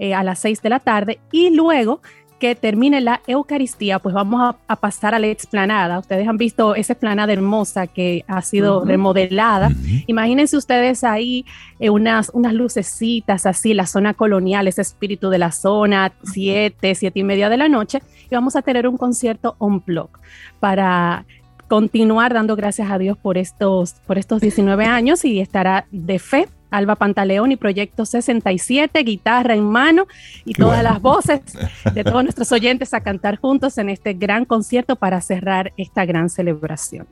[0.03, 2.01] Eh, a las 6 de la tarde y luego
[2.41, 5.99] que termine la Eucaristía, pues vamos a, pasar a la explanada.
[5.99, 9.69] Ustedes han visto esa explanada hermosa que ha sido remodelada.
[10.07, 11.45] Imagínense ustedes ahí
[11.79, 17.19] eh, unas, unas lucecitas así, la zona colonial, ese espíritu de la zona, siete, siete
[17.19, 20.19] y media de la noche, y vamos a tener un concierto on block
[20.59, 21.25] para
[21.67, 26.47] continuar dando gracias a Dios por estos, por estos 19 años y estará de fe
[26.71, 30.07] Alba Pantaleón y Proyecto 67, guitarra en mano
[30.45, 31.41] y todas las voces
[31.93, 36.29] de todos nuestros oyentes a cantar juntos en este gran concierto para cerrar esta gran
[36.29, 37.05] celebración.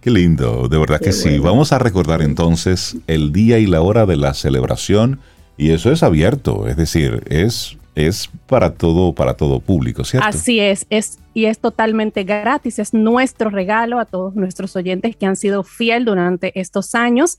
[0.00, 1.38] Qué lindo, de verdad que sí.
[1.38, 5.18] Vamos a recordar entonces el día y la hora de la celebración
[5.56, 10.28] y eso es abierto, es decir, es es para todo para todo público, ¿cierto?
[10.28, 15.26] Así es, es y es totalmente gratis, es nuestro regalo a todos nuestros oyentes que
[15.26, 17.38] han sido fiel durante estos años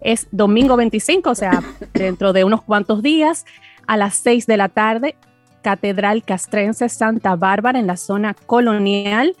[0.00, 1.62] es domingo 25, o sea,
[1.94, 3.44] dentro de unos cuantos días,
[3.86, 5.16] a las 6 de la tarde,
[5.62, 9.34] Catedral Castrense Santa Bárbara en la zona colonial.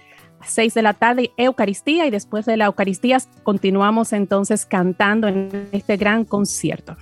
[0.46, 5.96] 6 de la tarde, Eucaristía, y después de la Eucaristía continuamos entonces cantando en este
[5.96, 6.96] gran concierto.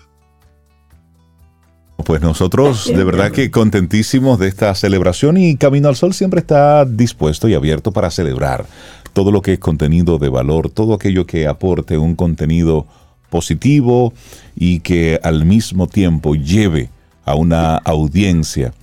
[2.05, 6.84] Pues nosotros de verdad que contentísimos de esta celebración y Camino al Sol siempre está
[6.84, 8.66] dispuesto y abierto para celebrar
[9.12, 12.86] todo lo que es contenido de valor, todo aquello que aporte un contenido
[13.33, 14.12] positivo
[14.55, 16.91] y que al mismo tiempo lleve
[17.24, 18.74] a una audiencia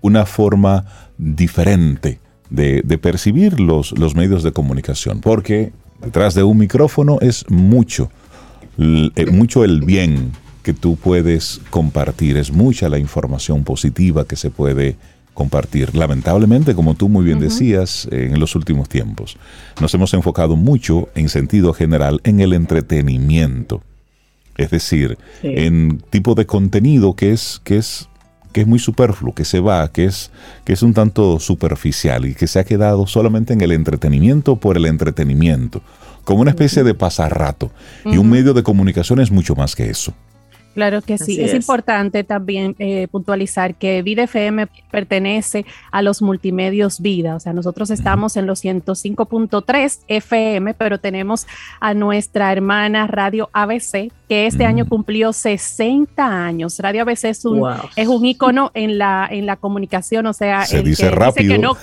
[0.00, 0.84] una forma
[1.18, 8.12] diferente de, percibir los, los, medios de comunicación, porque detrás de un micrófono es mucho,
[8.78, 10.30] eh, mucho el bien
[10.62, 14.96] que tú puedes compartir, es mucha la información positiva que se puede
[15.34, 15.96] compartir.
[15.96, 19.36] Lamentablemente, como tú muy bien decías, en los últimos tiempos,
[19.80, 23.82] nos hemos enfocado mucho en sentido general en el entretenimiento
[24.56, 28.08] es decir, en tipo de contenido que es, que es,
[28.52, 30.30] que es muy superfluo, que se va, que es,
[30.64, 34.76] que es un tanto superficial y que se ha quedado solamente en el entretenimiento por
[34.76, 35.82] el entretenimiento,
[36.24, 37.70] como una especie de pasarrato.
[38.04, 40.14] Y un medio de comunicación es mucho más que eso.
[40.76, 41.40] Claro que sí.
[41.40, 47.34] Es, importante también eh, puntualizar que Vida FM pertenece a los multimedios Vida.
[47.34, 51.46] O sea, nosotros estamos en los 105.3 FM, pero tenemos
[51.80, 54.88] a nuestra hermana Radio ABC que este año mm.
[54.88, 56.78] cumplió 60 años.
[56.80, 57.62] Radio ABC es un,
[57.94, 61.58] es un ícono en la, en la comunicación, o sea, Se dice rápido.
[61.58, 61.76] no,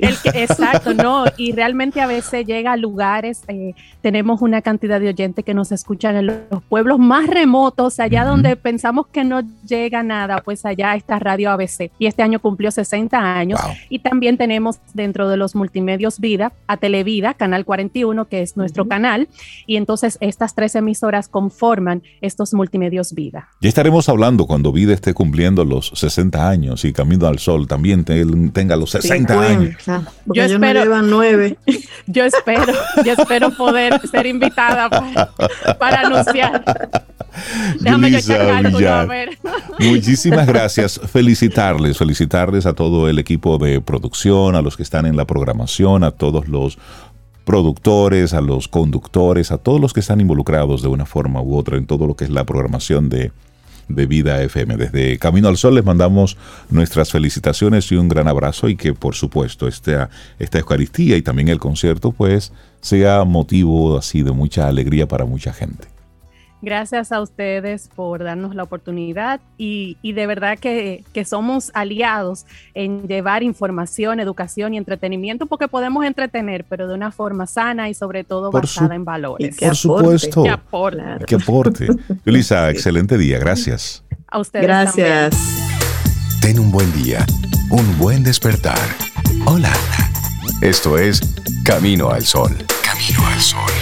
[0.00, 5.44] exacto, no, y realmente a veces llega a lugares, eh, tenemos una cantidad de oyentes
[5.44, 10.42] que nos escuchan en los pueblos más remotos, allá donde pensamos que no llega nada,
[10.42, 11.90] pues allá está Radio ABC.
[11.98, 13.60] Y este año cumplió 60 años.
[13.88, 18.86] Y también tenemos dentro de los multimedios Vida a Televida, Canal 41, que es nuestro
[18.86, 19.28] canal.
[19.66, 21.87] Y entonces estas tres emisoras conforman
[22.20, 23.48] estos multimedios Vida.
[23.60, 28.04] Ya estaremos hablando cuando Vida esté cumpliendo los 60 años y Camino al Sol también
[28.04, 29.76] tenga los 60 años.
[30.26, 31.56] Yo espero, nueve.
[32.06, 32.72] Yo espero,
[33.04, 34.88] yo espero poder ser invitada
[35.78, 36.64] para, anunciar.
[37.80, 38.10] Déjame
[39.78, 41.00] Muchísimas gracias.
[41.12, 46.02] Felicitarles, felicitarles a todo el equipo de producción, a los que están en la programación,
[46.02, 46.78] a todos los
[47.48, 51.78] productores, a los conductores, a todos los que están involucrados de una forma u otra
[51.78, 53.32] en todo lo que es la programación de,
[53.88, 54.76] de Vida FM.
[54.76, 56.36] Desde Camino al Sol les mandamos
[56.68, 61.48] nuestras felicitaciones y un gran abrazo y que por supuesto esta, esta Eucaristía y también
[61.48, 65.88] el concierto pues sea motivo así de mucha alegría para mucha gente.
[66.60, 73.42] Gracias a ustedes por darnos la oportunidad y, de verdad que, somos aliados en llevar
[73.42, 78.50] información, educación y entretenimiento porque podemos entretener, pero de una forma sana y sobre todo
[78.50, 79.56] basada en valores.
[79.58, 80.42] Por supuesto.
[80.44, 81.24] Que aporte.
[81.26, 81.88] Que aporte.
[82.24, 83.38] Elisa, excelente día.
[83.38, 84.04] Gracias.
[84.28, 84.66] A ustedes.
[84.66, 85.36] Gracias.
[86.40, 87.26] Ten un buen día,
[87.70, 88.78] un buen despertar.
[89.44, 89.72] Hola.
[90.60, 91.20] Esto es
[91.64, 92.50] Camino al Sol.
[92.82, 93.77] Camino al Sol.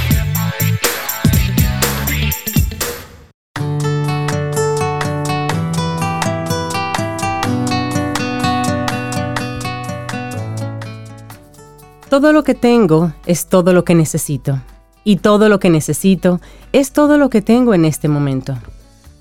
[12.16, 14.62] Todo lo que tengo es todo lo que necesito.
[15.04, 16.40] Y todo lo que necesito
[16.72, 18.56] es todo lo que tengo en este momento.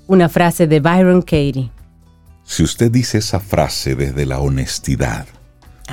[0.06, 1.70] Una frase de Byron Katie.
[2.42, 5.26] Si usted dice esa frase desde la honestidad,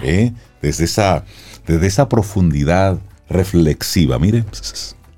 [0.01, 0.31] ¿eh?
[0.61, 1.25] desde, esa,
[1.67, 4.45] desde esa profundidad reflexiva, mire.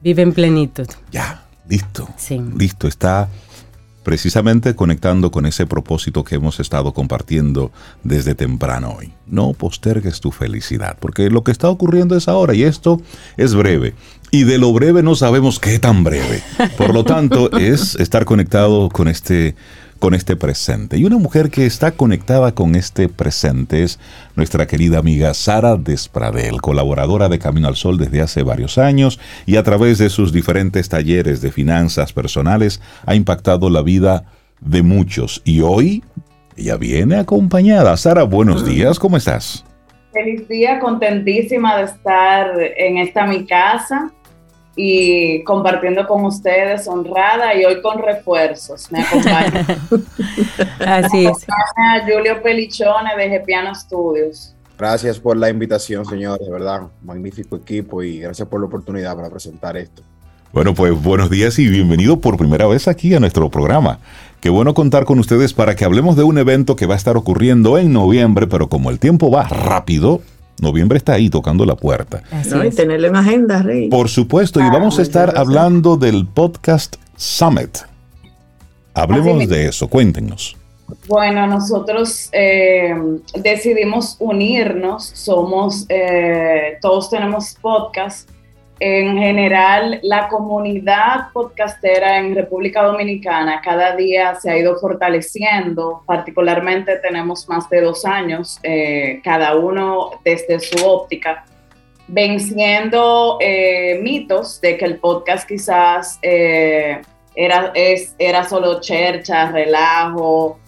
[0.02, 0.88] Vive en plenitud.
[1.12, 2.10] Ya, listo.
[2.58, 3.30] Listo, está
[4.06, 7.72] precisamente conectando con ese propósito que hemos estado compartiendo
[8.04, 9.12] desde temprano hoy.
[9.26, 13.02] No postergues tu felicidad, porque lo que está ocurriendo es ahora y esto
[13.36, 13.96] es breve.
[14.30, 16.44] Y de lo breve no sabemos qué tan breve.
[16.78, 19.56] Por lo tanto, es estar conectado con este
[20.06, 21.00] con este presente.
[21.00, 24.00] Y una mujer que está conectada con este presente es
[24.36, 29.56] nuestra querida amiga Sara Despradel, colaboradora de Camino al Sol desde hace varios años y
[29.56, 34.26] a través de sus diferentes talleres de finanzas personales ha impactado la vida
[34.62, 35.42] de muchos.
[35.44, 36.04] Y hoy
[36.56, 37.98] ella viene acompañada.
[37.98, 39.66] Sara, buenos días, ¿cómo estás?
[40.14, 44.14] Feliz día, contentísima de estar en esta mi casa
[44.76, 48.92] y compartiendo con ustedes, honrada y hoy con refuerzos.
[48.92, 49.66] Me acompaña.
[50.80, 51.46] Así es.
[52.04, 54.56] Julio Pelichone de Piano Studios.
[54.78, 59.30] Gracias por la invitación, señor, de verdad, magnífico equipo y gracias por la oportunidad para
[59.30, 60.04] presentar esto.
[60.52, 64.00] Bueno, pues buenos días y bienvenido por primera vez aquí a nuestro programa.
[64.40, 67.18] Qué bueno contar con ustedes para que hablemos de un evento que va a estar
[67.18, 70.22] ocurriendo en noviembre, pero como el tiempo va rápido,
[70.60, 72.24] Noviembre está ahí tocando la puerta.
[72.32, 73.90] Así y tenerlo en agenda, Rey.
[73.90, 77.80] Por supuesto, y ah, vamos a estar hablando del podcast Summit.
[78.94, 80.56] Hablemos de eso, cuéntenos.
[81.08, 82.94] Bueno, nosotros eh,
[83.34, 88.30] decidimos unirnos, somos, eh, todos tenemos podcast
[88.80, 96.98] en general, la comunidad podcastera en República Dominicana cada día se ha ido fortaleciendo, particularmente
[96.98, 101.46] tenemos más de dos años, eh, cada uno desde su óptica,
[102.08, 107.02] venciendo eh, mitos de que el podcast quizás eh,
[107.34, 110.60] era, es, era solo chercha, relajo,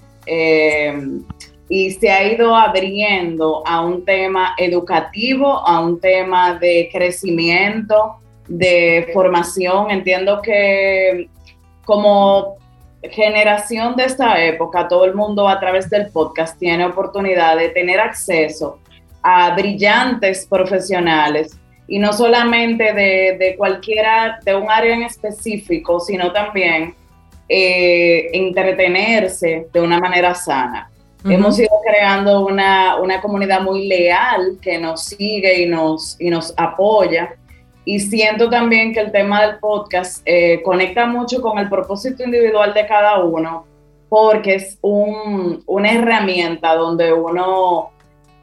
[1.69, 9.09] y se ha ido abriendo a un tema educativo, a un tema de crecimiento, de
[9.13, 9.91] formación.
[9.91, 11.29] Entiendo que
[11.85, 12.57] como
[13.03, 17.99] generación de esta época, todo el mundo a través del podcast tiene oportunidad de tener
[17.99, 18.79] acceso
[19.21, 21.57] a brillantes profesionales
[21.87, 26.95] y no solamente de, cualquiera, de un área en específico, sino también
[27.47, 30.89] eh, entretenerse de una manera sana.
[31.23, 37.35] Hemos ido creando una, comunidad muy leal que nos sigue y nos, y nos apoya.
[37.85, 42.73] Y siento también que el tema del podcast eh, conecta mucho con el propósito individual
[42.73, 43.65] de cada uno,
[44.09, 47.91] porque es una herramienta donde uno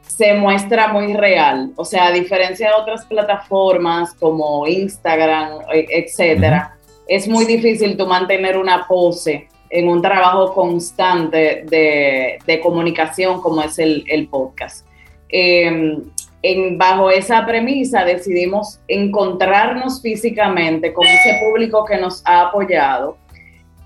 [0.01, 1.71] se muestra muy real.
[1.75, 6.75] O sea, a diferencia de otras plataformas como Instagram, e, etcétera,
[7.07, 13.77] es muy difícil tú mantener una pose en un trabajo constante de, comunicación como es
[13.77, 14.85] el, podcast.
[15.27, 16.01] Em,
[16.41, 23.17] en, bajo esa premisa decidimos encontrarnos físicamente con ese público que nos ha apoyado.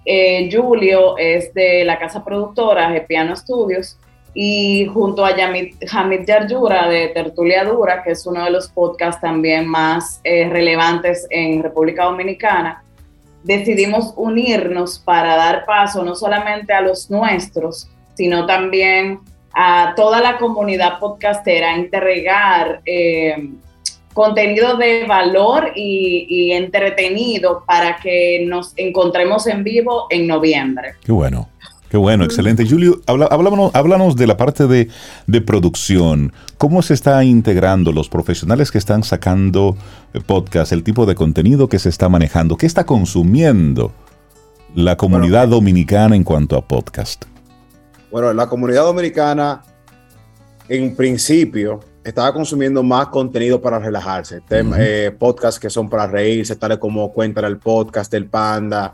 [0.06, 3.98] Eh, Julio es de la casa productora de Piano Studios
[4.34, 9.22] y junto a Yamit, Hamid Yarjura de Tertulia Dura, que es uno de los podcasts
[9.22, 12.84] también más eh, relevantes en República Dominicana,
[13.44, 19.20] decidimos unirnos para dar paso no solamente a los nuestros, sino también
[19.54, 23.50] a toda la comunidad podcastera, entregar eh,
[24.14, 30.96] contenido de valor y, y, entretenido para que nos encontremos en vivo en noviembre.
[31.04, 31.48] Qué bueno.
[31.90, 32.68] Qué bueno, excelente.
[32.70, 36.32] Julio, háblanos, de la parte de, producción.
[36.60, 39.76] ¿Cómo se está integrando los profesionales que están sacando
[40.14, 42.58] eh, podcast, el tipo de contenido que se está manejando?
[42.58, 43.92] ¿Qué está consumiendo
[44.76, 47.26] la comunidad dominicana en cuanto a podcast?
[48.12, 49.64] Bueno, la comunidad dominicana,
[50.68, 54.42] en principio, estaba consumiendo más contenido para relajarse.
[54.52, 58.94] Eh, podcasts que son para reírse, tales como Cuéntale el podcast del Panda,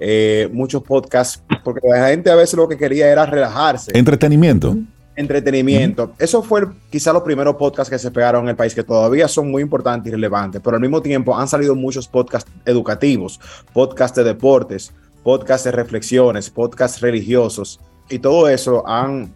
[0.00, 3.90] eh, muchos podcasts, porque la gente a veces lo que quería era relajarse.
[3.94, 4.76] Entretenimiento.
[5.16, 6.12] Entretenimiento.
[6.18, 9.50] Eso fue quizá los primeros podcasts que se pegaron en el país, que todavía son
[9.50, 13.40] muy importantes y relevantes, pero al mismo tiempo han salido muchos podcasts educativos,
[13.72, 14.92] podcasts de deportes,
[15.22, 17.80] podcasts de reflexiones, podcasts religiosos,
[18.10, 19.34] y todo eso han,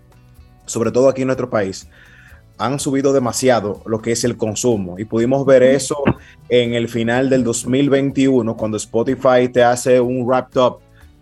[0.66, 1.88] sobre todo aquí en nuestro país,
[2.60, 5.96] han subido demasiado lo que es el consumo y pudimos ver eso
[6.50, 10.78] en el final del 2021 cuando Spotify te hace un wrap up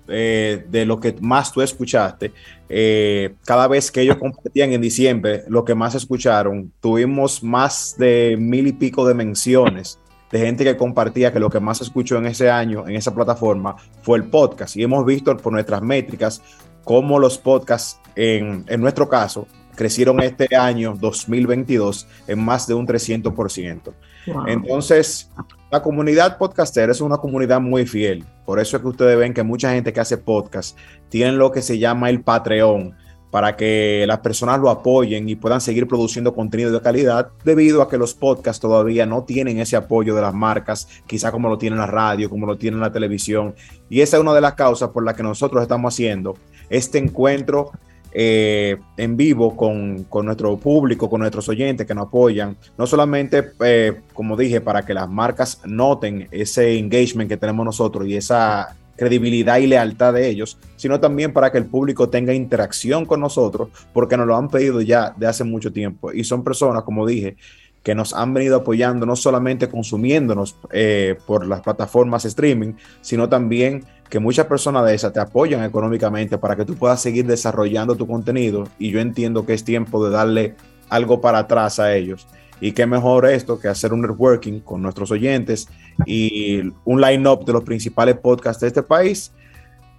[0.09, 2.33] eh, de lo que más tú escuchaste.
[2.69, 8.37] Eh, cada vez que ellos compartían en diciembre lo que más escucharon, tuvimos más de
[8.39, 10.01] mil y pico de menciones
[10.33, 13.77] de gente que compartía que lo que más escuchó en ese año en esa plataforma
[14.03, 14.77] fue el podcast.
[14.77, 16.43] Y hemos visto por nuestras métricas
[16.85, 19.47] cómo los podcasts, en, en nuestro caso,
[19.79, 23.93] crecieron este año 2022 en más de un 300%.
[24.49, 25.31] Entonces,
[25.71, 28.25] la comunidad podcaster es una comunidad muy fiel.
[28.45, 30.77] Por eso es que ustedes ven que mucha gente que hace podcast
[31.09, 32.97] tienen lo que se llama el Patreon
[33.31, 37.89] para que las personas lo apoyen y puedan seguir produciendo contenido de calidad debido a
[37.89, 41.77] que los podcasts todavía no tienen ese apoyo de las marcas, quizá como lo tiene
[41.77, 43.55] la radio, como lo tiene la televisión.
[43.89, 46.37] Y esa es una de las causas por las que nosotros estamos haciendo
[46.69, 47.71] este encuentro
[48.13, 54.01] eh, en vivo con, nuestro público, con nuestros oyentes que nos apoyan, no solamente, eh,
[54.15, 59.59] como dije, para que las marcas noten ese engagement que tenemos nosotros y esa credibilidad
[59.59, 64.17] y lealtad de ellos, sino también para que el público tenga interacción con nosotros, porque
[64.17, 66.13] nos lo han pedido ya de hace mucho tiempo.
[66.13, 67.37] Y son personas, como dije,
[67.83, 73.85] que nos han venido apoyando, no solamente consumiéndonos eh, por las plataformas streaming, sino también
[74.09, 78.07] que muchas personas de esas te apoyan económicamente para que tú puedas seguir desarrollando tu
[78.07, 80.55] contenido y yo entiendo que es tiempo de darle
[80.89, 82.27] algo para atrás a ellos.
[82.61, 85.69] Y qué mejor esto que hacer un networking con nuestros oyentes
[86.07, 89.33] y un line-up de los principales podcasts de este país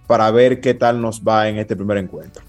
[0.06, 2.42] para ver qué tal nos va en este primer encuentro.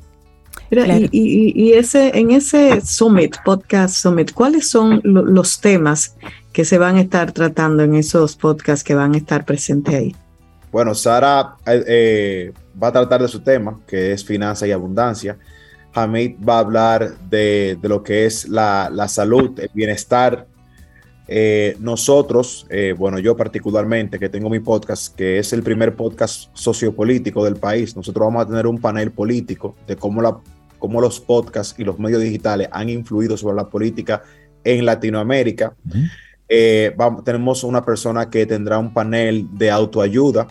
[1.12, 6.16] y, ese, en ese Summit, Podcast Summit, ¿cuáles son los temas
[6.52, 10.16] que se van a estar tratando en esos podcasts que van a estar presentes ahí?
[10.72, 15.38] Bueno, Sara eh, eh, va a tratar de su tema, que es finanza y abundancia.
[15.94, 20.48] Hamid va a hablar de, lo que es la, salud, el bienestar.
[21.28, 22.66] Eh, nosotros,
[22.98, 27.96] bueno, yo particularmente, que tengo mi podcast, que es el primer podcast sociopolítico del país,
[27.96, 30.38] nosotros vamos a tener un panel político de cómo, la,
[30.80, 34.24] cómo los podcasts y los medios digitales han influido sobre la política
[34.64, 35.74] en Latinoamérica.
[36.48, 40.48] tenemos una persona que tendrá un panel de autoayuda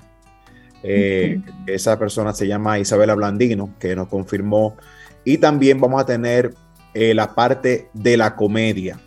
[0.83, 4.77] eh, esa persona se llama Isabela Blandino, que nos confirmó.
[5.25, 6.55] Y también vamos a tener
[6.95, 8.99] eh, la parte de la comedia,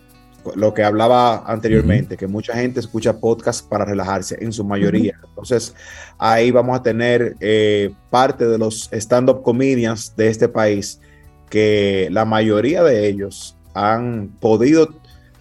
[0.55, 5.19] lo que hablaba anteriormente, que mucha gente escucha podcast para relajarse, en su mayoría.
[5.29, 5.73] Entonces,
[6.17, 10.99] ahí vamos a tener eh, parte de los stand-up comedians de este país,
[11.49, 14.89] que la mayoría de ellos han podido,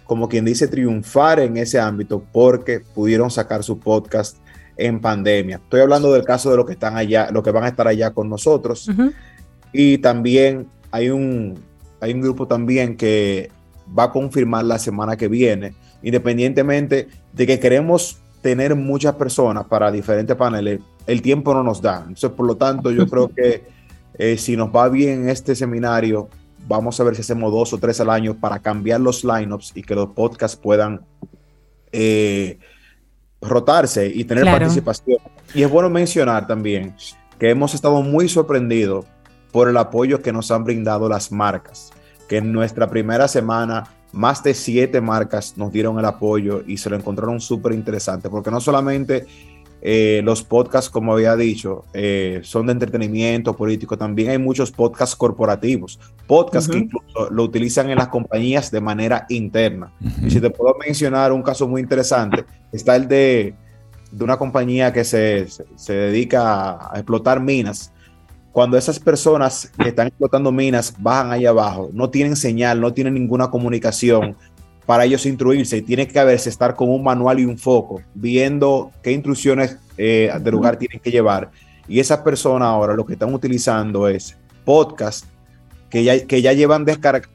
[0.05, 4.37] como quien dice, triunfar en ese ámbito porque pudieron sacar su podcast
[4.77, 5.57] en pandemia.
[5.57, 8.11] Estoy hablando del caso de los que están allá, los que van a estar allá
[8.11, 8.89] con nosotros.
[9.71, 11.59] Y también hay un,
[11.99, 13.49] hay un grupo también que
[13.97, 19.91] va a confirmar la semana que viene, independientemente de que queremos tener muchas personas para
[19.91, 21.99] diferentes paneles, el tiempo no nos da.
[21.99, 23.63] Entonces, por lo tanto, yo creo que
[24.17, 26.29] eh, si nos va bien este seminario,
[26.67, 29.81] vamos a ver si hacemos dos o tres al año para cambiar los lineups y
[29.81, 31.01] que los podcasts puedan
[31.91, 32.59] eh,
[33.43, 35.17] rotarse y tener participación.
[35.53, 36.95] Y es bueno mencionar también
[37.37, 39.05] que hemos estado muy sorprendidos
[39.51, 41.91] por el apoyo que nos han brindado las marcas,
[42.27, 46.89] que en nuestra primera semana más de siete marcas nos dieron el apoyo y se
[46.89, 49.25] lo encontraron súper interesante, porque no solamente
[49.85, 55.13] eh, los podcasts, como había dicho, eh, son de entretenimiento político, también hay muchos podcasts
[55.13, 59.91] corporativos, podcasts que incluso lo utilizan en las compañías de manera interna.
[60.25, 63.55] Y si te puedo mencionar un caso muy interesante, está el de,
[64.09, 67.91] de una compañía que se, se dedica a explotar minas.
[68.53, 73.15] Cuando esas personas que están explotando minas bajan ahí abajo, no tienen señal, no tienen
[73.15, 74.37] ninguna comunicación
[74.85, 78.91] para ellos instruirse y tiene que haberse estar con un manual y un foco, viendo
[79.01, 81.51] qué instrucciones eh, de lugar tienen que llevar.
[81.87, 85.25] Y esas personas ahora lo que están utilizando es podcast
[85.89, 86.85] que ya, que ya, llevan,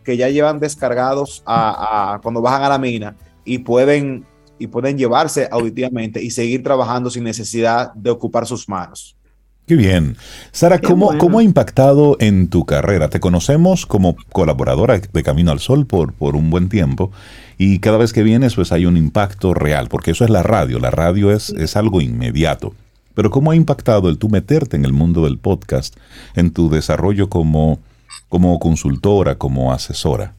[0.05, 4.27] que ya llevan descargados a, cuando bajan a la mina y pueden,
[4.59, 9.18] y pueden llevarse auditivamente y seguir trabajando sin necesidad de ocupar sus manos.
[9.69, 10.17] Qué bien.
[10.51, 13.11] Sara, ¿cómo, ha impactado en tu carrera?
[13.11, 17.13] Te conocemos como colaboradora de Camino al Sol por, por un buen tiempo
[17.59, 20.79] y cada vez que vienes pues hay un impacto real, porque eso es la radio,
[20.79, 22.73] la radio es, es algo inmediato.
[23.13, 25.95] Pero ¿cómo ha impactado el tú meterte en el mundo del podcast
[26.35, 27.79] en tu desarrollo como,
[28.31, 30.33] como consultora, como asesora?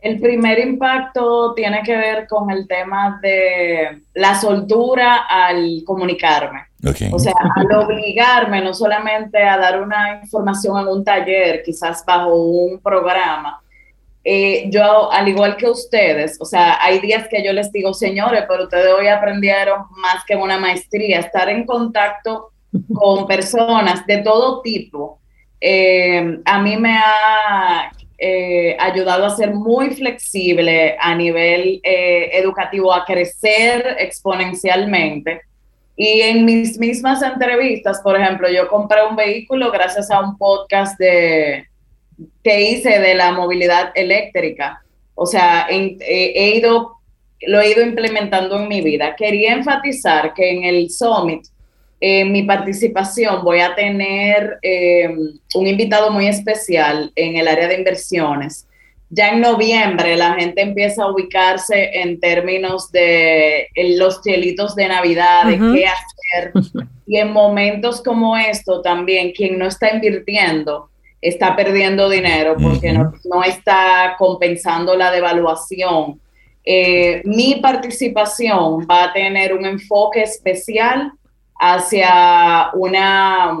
[0.00, 6.60] El primer impacto tiene que ver con el tema de la soltura al comunicarme.
[7.12, 12.34] O sea, al obligarme no solamente a dar una información en un taller, quizás bajo
[12.34, 13.60] un programa,
[14.22, 18.44] eh, yo, al igual que ustedes, o sea, hay días que yo les digo, señores,
[18.48, 22.50] pero ustedes hoy aprendieron más que una maestría, estar en contacto
[22.92, 25.20] con personas de todo tipo.
[25.60, 33.04] Eh, a mí me ha eh, ayudado a ser muy flexible a nivel educativo, a
[33.04, 35.42] crecer exponencialmente
[35.96, 40.98] y en mis mismas entrevistas, por ejemplo, yo compré un vehículo gracias a un podcast
[40.98, 41.66] de,
[42.42, 44.82] que hice de la movilidad eléctrica.
[45.14, 46.96] O sea, he ido,
[47.46, 49.14] lo he ido implementando en mi vida.
[49.14, 51.46] Quería enfatizar que en el Summit,
[52.00, 55.08] en mi participación, voy a tener eh,
[55.54, 58.66] un invitado muy especial en el área de inversiones
[59.14, 65.46] ya en noviembre la gente empieza a ubicarse en términos de los chelitos de Navidad,
[65.46, 66.52] de qué hacer.
[67.06, 70.90] Y en momentos como esto también, quien no está invirtiendo
[71.20, 76.20] está perdiendo dinero porque no, está compensando la devaluación.
[76.64, 81.12] Eh, mi participación va a tener un enfoque especial
[81.58, 83.58] hacia una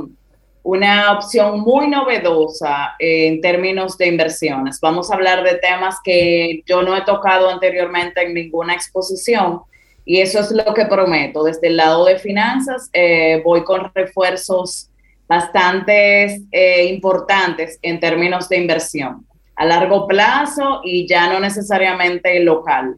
[0.64, 4.80] una opción muy novedosa en términos de inversiones.
[4.80, 9.60] Vamos a hablar de temas que yo no he tocado anteriormente en ninguna exposición
[10.06, 11.44] y eso es lo que prometo.
[11.44, 14.88] Desde el lado de finanzas eh, voy con refuerzos
[15.28, 22.96] bastante eh, importantes en términos de inversión a largo plazo y ya no necesariamente local.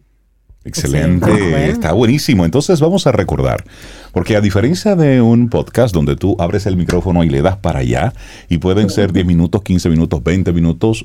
[0.65, 2.45] Excelente, está buenísimo.
[2.45, 3.65] Entonces vamos a recordar,
[4.17, 7.81] porque a diferencia de un podcast donde tú abres el micrófono y le das para
[7.81, 8.15] allá,
[8.49, 11.05] y pueden ser 10 minutos, 15 minutos, 20 minutos,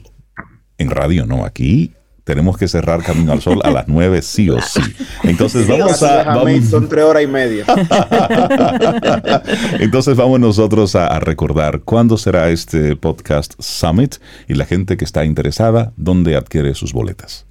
[0.77, 1.91] en radio no, aquí
[2.23, 4.79] tenemos que cerrar Camino al Sol a las 9 sí o sí.
[5.23, 6.41] Entonces vamos a...
[6.69, 7.65] Son tres horas y media.
[9.81, 14.15] Entonces vamos nosotros a, a, recordar cuándo será este podcast Summit
[14.47, 17.45] y la gente que está interesada, dónde adquiere sus boletas.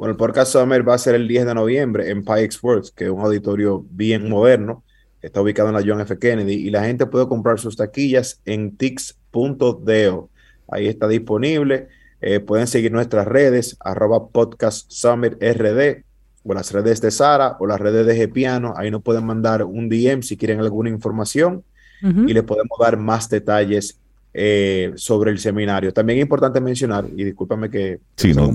[0.00, 3.04] Bueno, el podcast Summer va a ser el 10 de noviembre en PyX Works, que
[3.04, 4.82] es un auditorio bien moderno,
[5.20, 6.18] está ubicado en la John F.
[6.18, 10.30] Kennedy, y la gente puede comprar sus taquillas en tix.deo.
[10.68, 11.88] Ahí está disponible.
[12.22, 16.02] Eh, pueden seguir nuestras redes, arroba podcast Summer RD,
[16.44, 18.72] o las redes de Sara, o las redes de Gepiano.
[18.78, 21.62] Ahí nos pueden mandar un DM si quieren alguna información
[22.02, 23.99] y le podemos dar más detalles
[24.32, 25.92] eh, sobre el seminario.
[25.92, 28.00] También es importante mencionar, y discúlpame que...
[28.16, 28.50] Sí, no,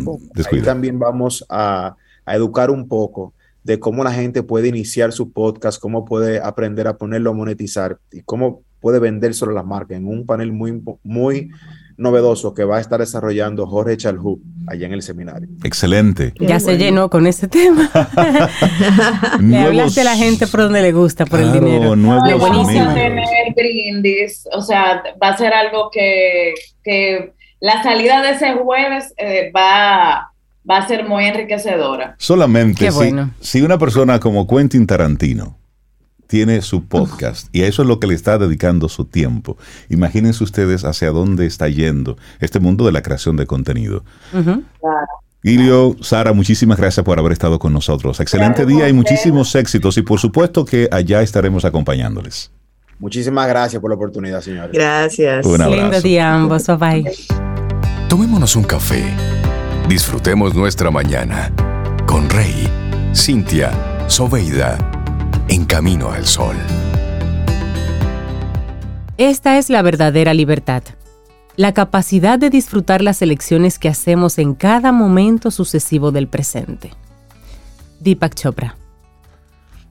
[0.51, 1.95] ahí también vamos a,
[2.25, 6.87] a, educar un poco de cómo la gente puede iniciar su podcast, cómo puede aprender
[6.87, 10.81] a ponerlo a monetizar y cómo puede vender sobre las marcas en un panel muy,
[11.03, 11.49] muy
[11.97, 15.49] novedoso que va a estar desarrollando Jorge Chalhú allá en el seminario.
[15.63, 16.33] Excelente.
[16.39, 17.89] Ya se llenó con ese tema.
[19.39, 21.91] le hablaste a la gente por donde le gusta, por el dinero.
[21.91, 26.53] Vamos a tener brindis, o sea, va a ser algo que,
[26.83, 30.31] que la salida de ese jueves eh, va
[30.69, 32.15] va a ser muy enriquecedora.
[32.17, 35.59] Solamente si, si, una persona como Quentin Tarantino
[36.27, 39.57] tiene su podcast y a eso es lo que le está dedicando su tiempo.
[39.89, 44.03] Imagínense ustedes hacia dónde está yendo este mundo de la creación de contenido.
[45.43, 48.19] Ilio, Sara, muchísimas gracias por haber estado con nosotros.
[48.19, 52.51] Excelente día y muchísimos éxitos y por supuesto que allá estaremos acompañándoles.
[52.97, 54.71] Muchísimas gracias por la oportunidad, señores.
[54.71, 55.45] Gracias.
[55.45, 55.81] Un abrazo.
[55.81, 56.65] Lindo día a ambos.
[56.65, 57.15] Bye bye.
[58.09, 59.03] Tomémonos un café.
[59.89, 61.51] Disfrutemos nuestra mañana
[62.07, 62.67] con Rey,
[63.13, 63.71] Cintia,
[64.07, 64.77] Soveida,
[65.55, 66.57] en camino al sol.
[69.17, 70.83] Esta es la verdadera libertad.
[71.55, 76.91] La capacidad de disfrutar las elecciones que hacemos en cada momento sucesivo del presente.
[78.01, 78.75] Deepak Chopra.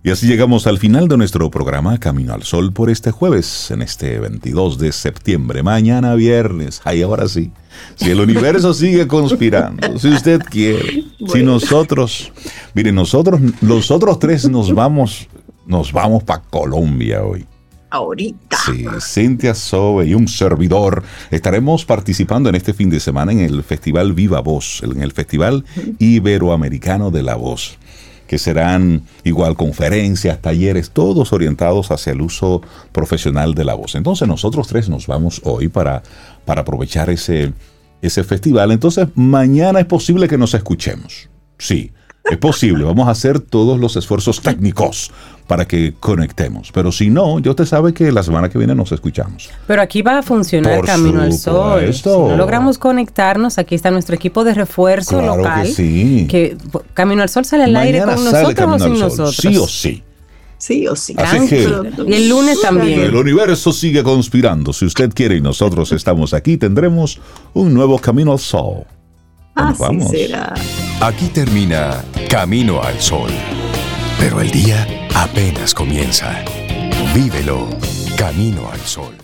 [0.03, 3.81] Y así llegamos al final de nuestro programa Camino al Sol por este jueves, en
[3.81, 6.83] este 22 de septiembre, mañana viernes.
[6.85, 7.53] Ay, ahora sí.
[7.95, 12.31] Si el universo sigue conspirando, si usted quiere, si nosotros,
[12.75, 15.27] miren, nosotros, los otros tres nos vamos,
[15.67, 17.47] nos vamos para Colombia hoy.
[17.91, 18.57] Ahorita.
[18.67, 23.63] Sí, Cintia Sobe y un servidor estaremos participando en este fin de semana en el
[23.63, 25.65] Festival Viva Voz, en el Festival
[26.01, 27.79] Iberoamericano de la Voz,
[28.27, 33.95] que serán igual conferencias, talleres, todos orientados hacia el uso profesional de la voz.
[33.95, 36.03] Entonces nosotros tres nos vamos hoy para,
[36.45, 37.53] para aprovechar ese,
[38.03, 38.73] ese festival.
[38.73, 41.29] Entonces mañana es posible que nos escuchemos.
[41.59, 41.93] Sí.
[42.25, 45.13] Es posible, vamos a hacer todos los esfuerzos técnicos
[45.47, 46.71] para que conectemos.
[46.73, 49.51] Pero si no, ya usted sabe que la semana que viene nos escuchamos.
[49.67, 51.93] Pero aquí va a funcionar Por Camino al Sol.
[51.93, 55.67] Si no logramos conectarnos, aquí está nuestro equipo de refuerzo Claro que local.
[55.69, 56.27] sí.
[56.31, 56.57] que
[56.95, 59.37] Camino al Sol sale al aire con nosotros o sin nosotros.
[59.37, 60.03] Sí o sí.
[60.57, 61.15] Sí o sí.
[61.19, 61.69] Así que-.
[62.07, 63.01] Y el lunes también.
[63.01, 64.73] El universo sigue conspirando.
[64.73, 67.21] Si usted quiere y nosotros estamos aquí, tendremos
[67.53, 68.85] un nuevo Camino al Sol.
[69.55, 70.11] Así vamos.
[70.11, 70.55] será.
[71.01, 73.31] Aquí termina Camino al Sol.
[74.19, 76.45] Pero el día apenas comienza.
[77.15, 77.69] Vívelo
[78.17, 79.15] Camino al Sol.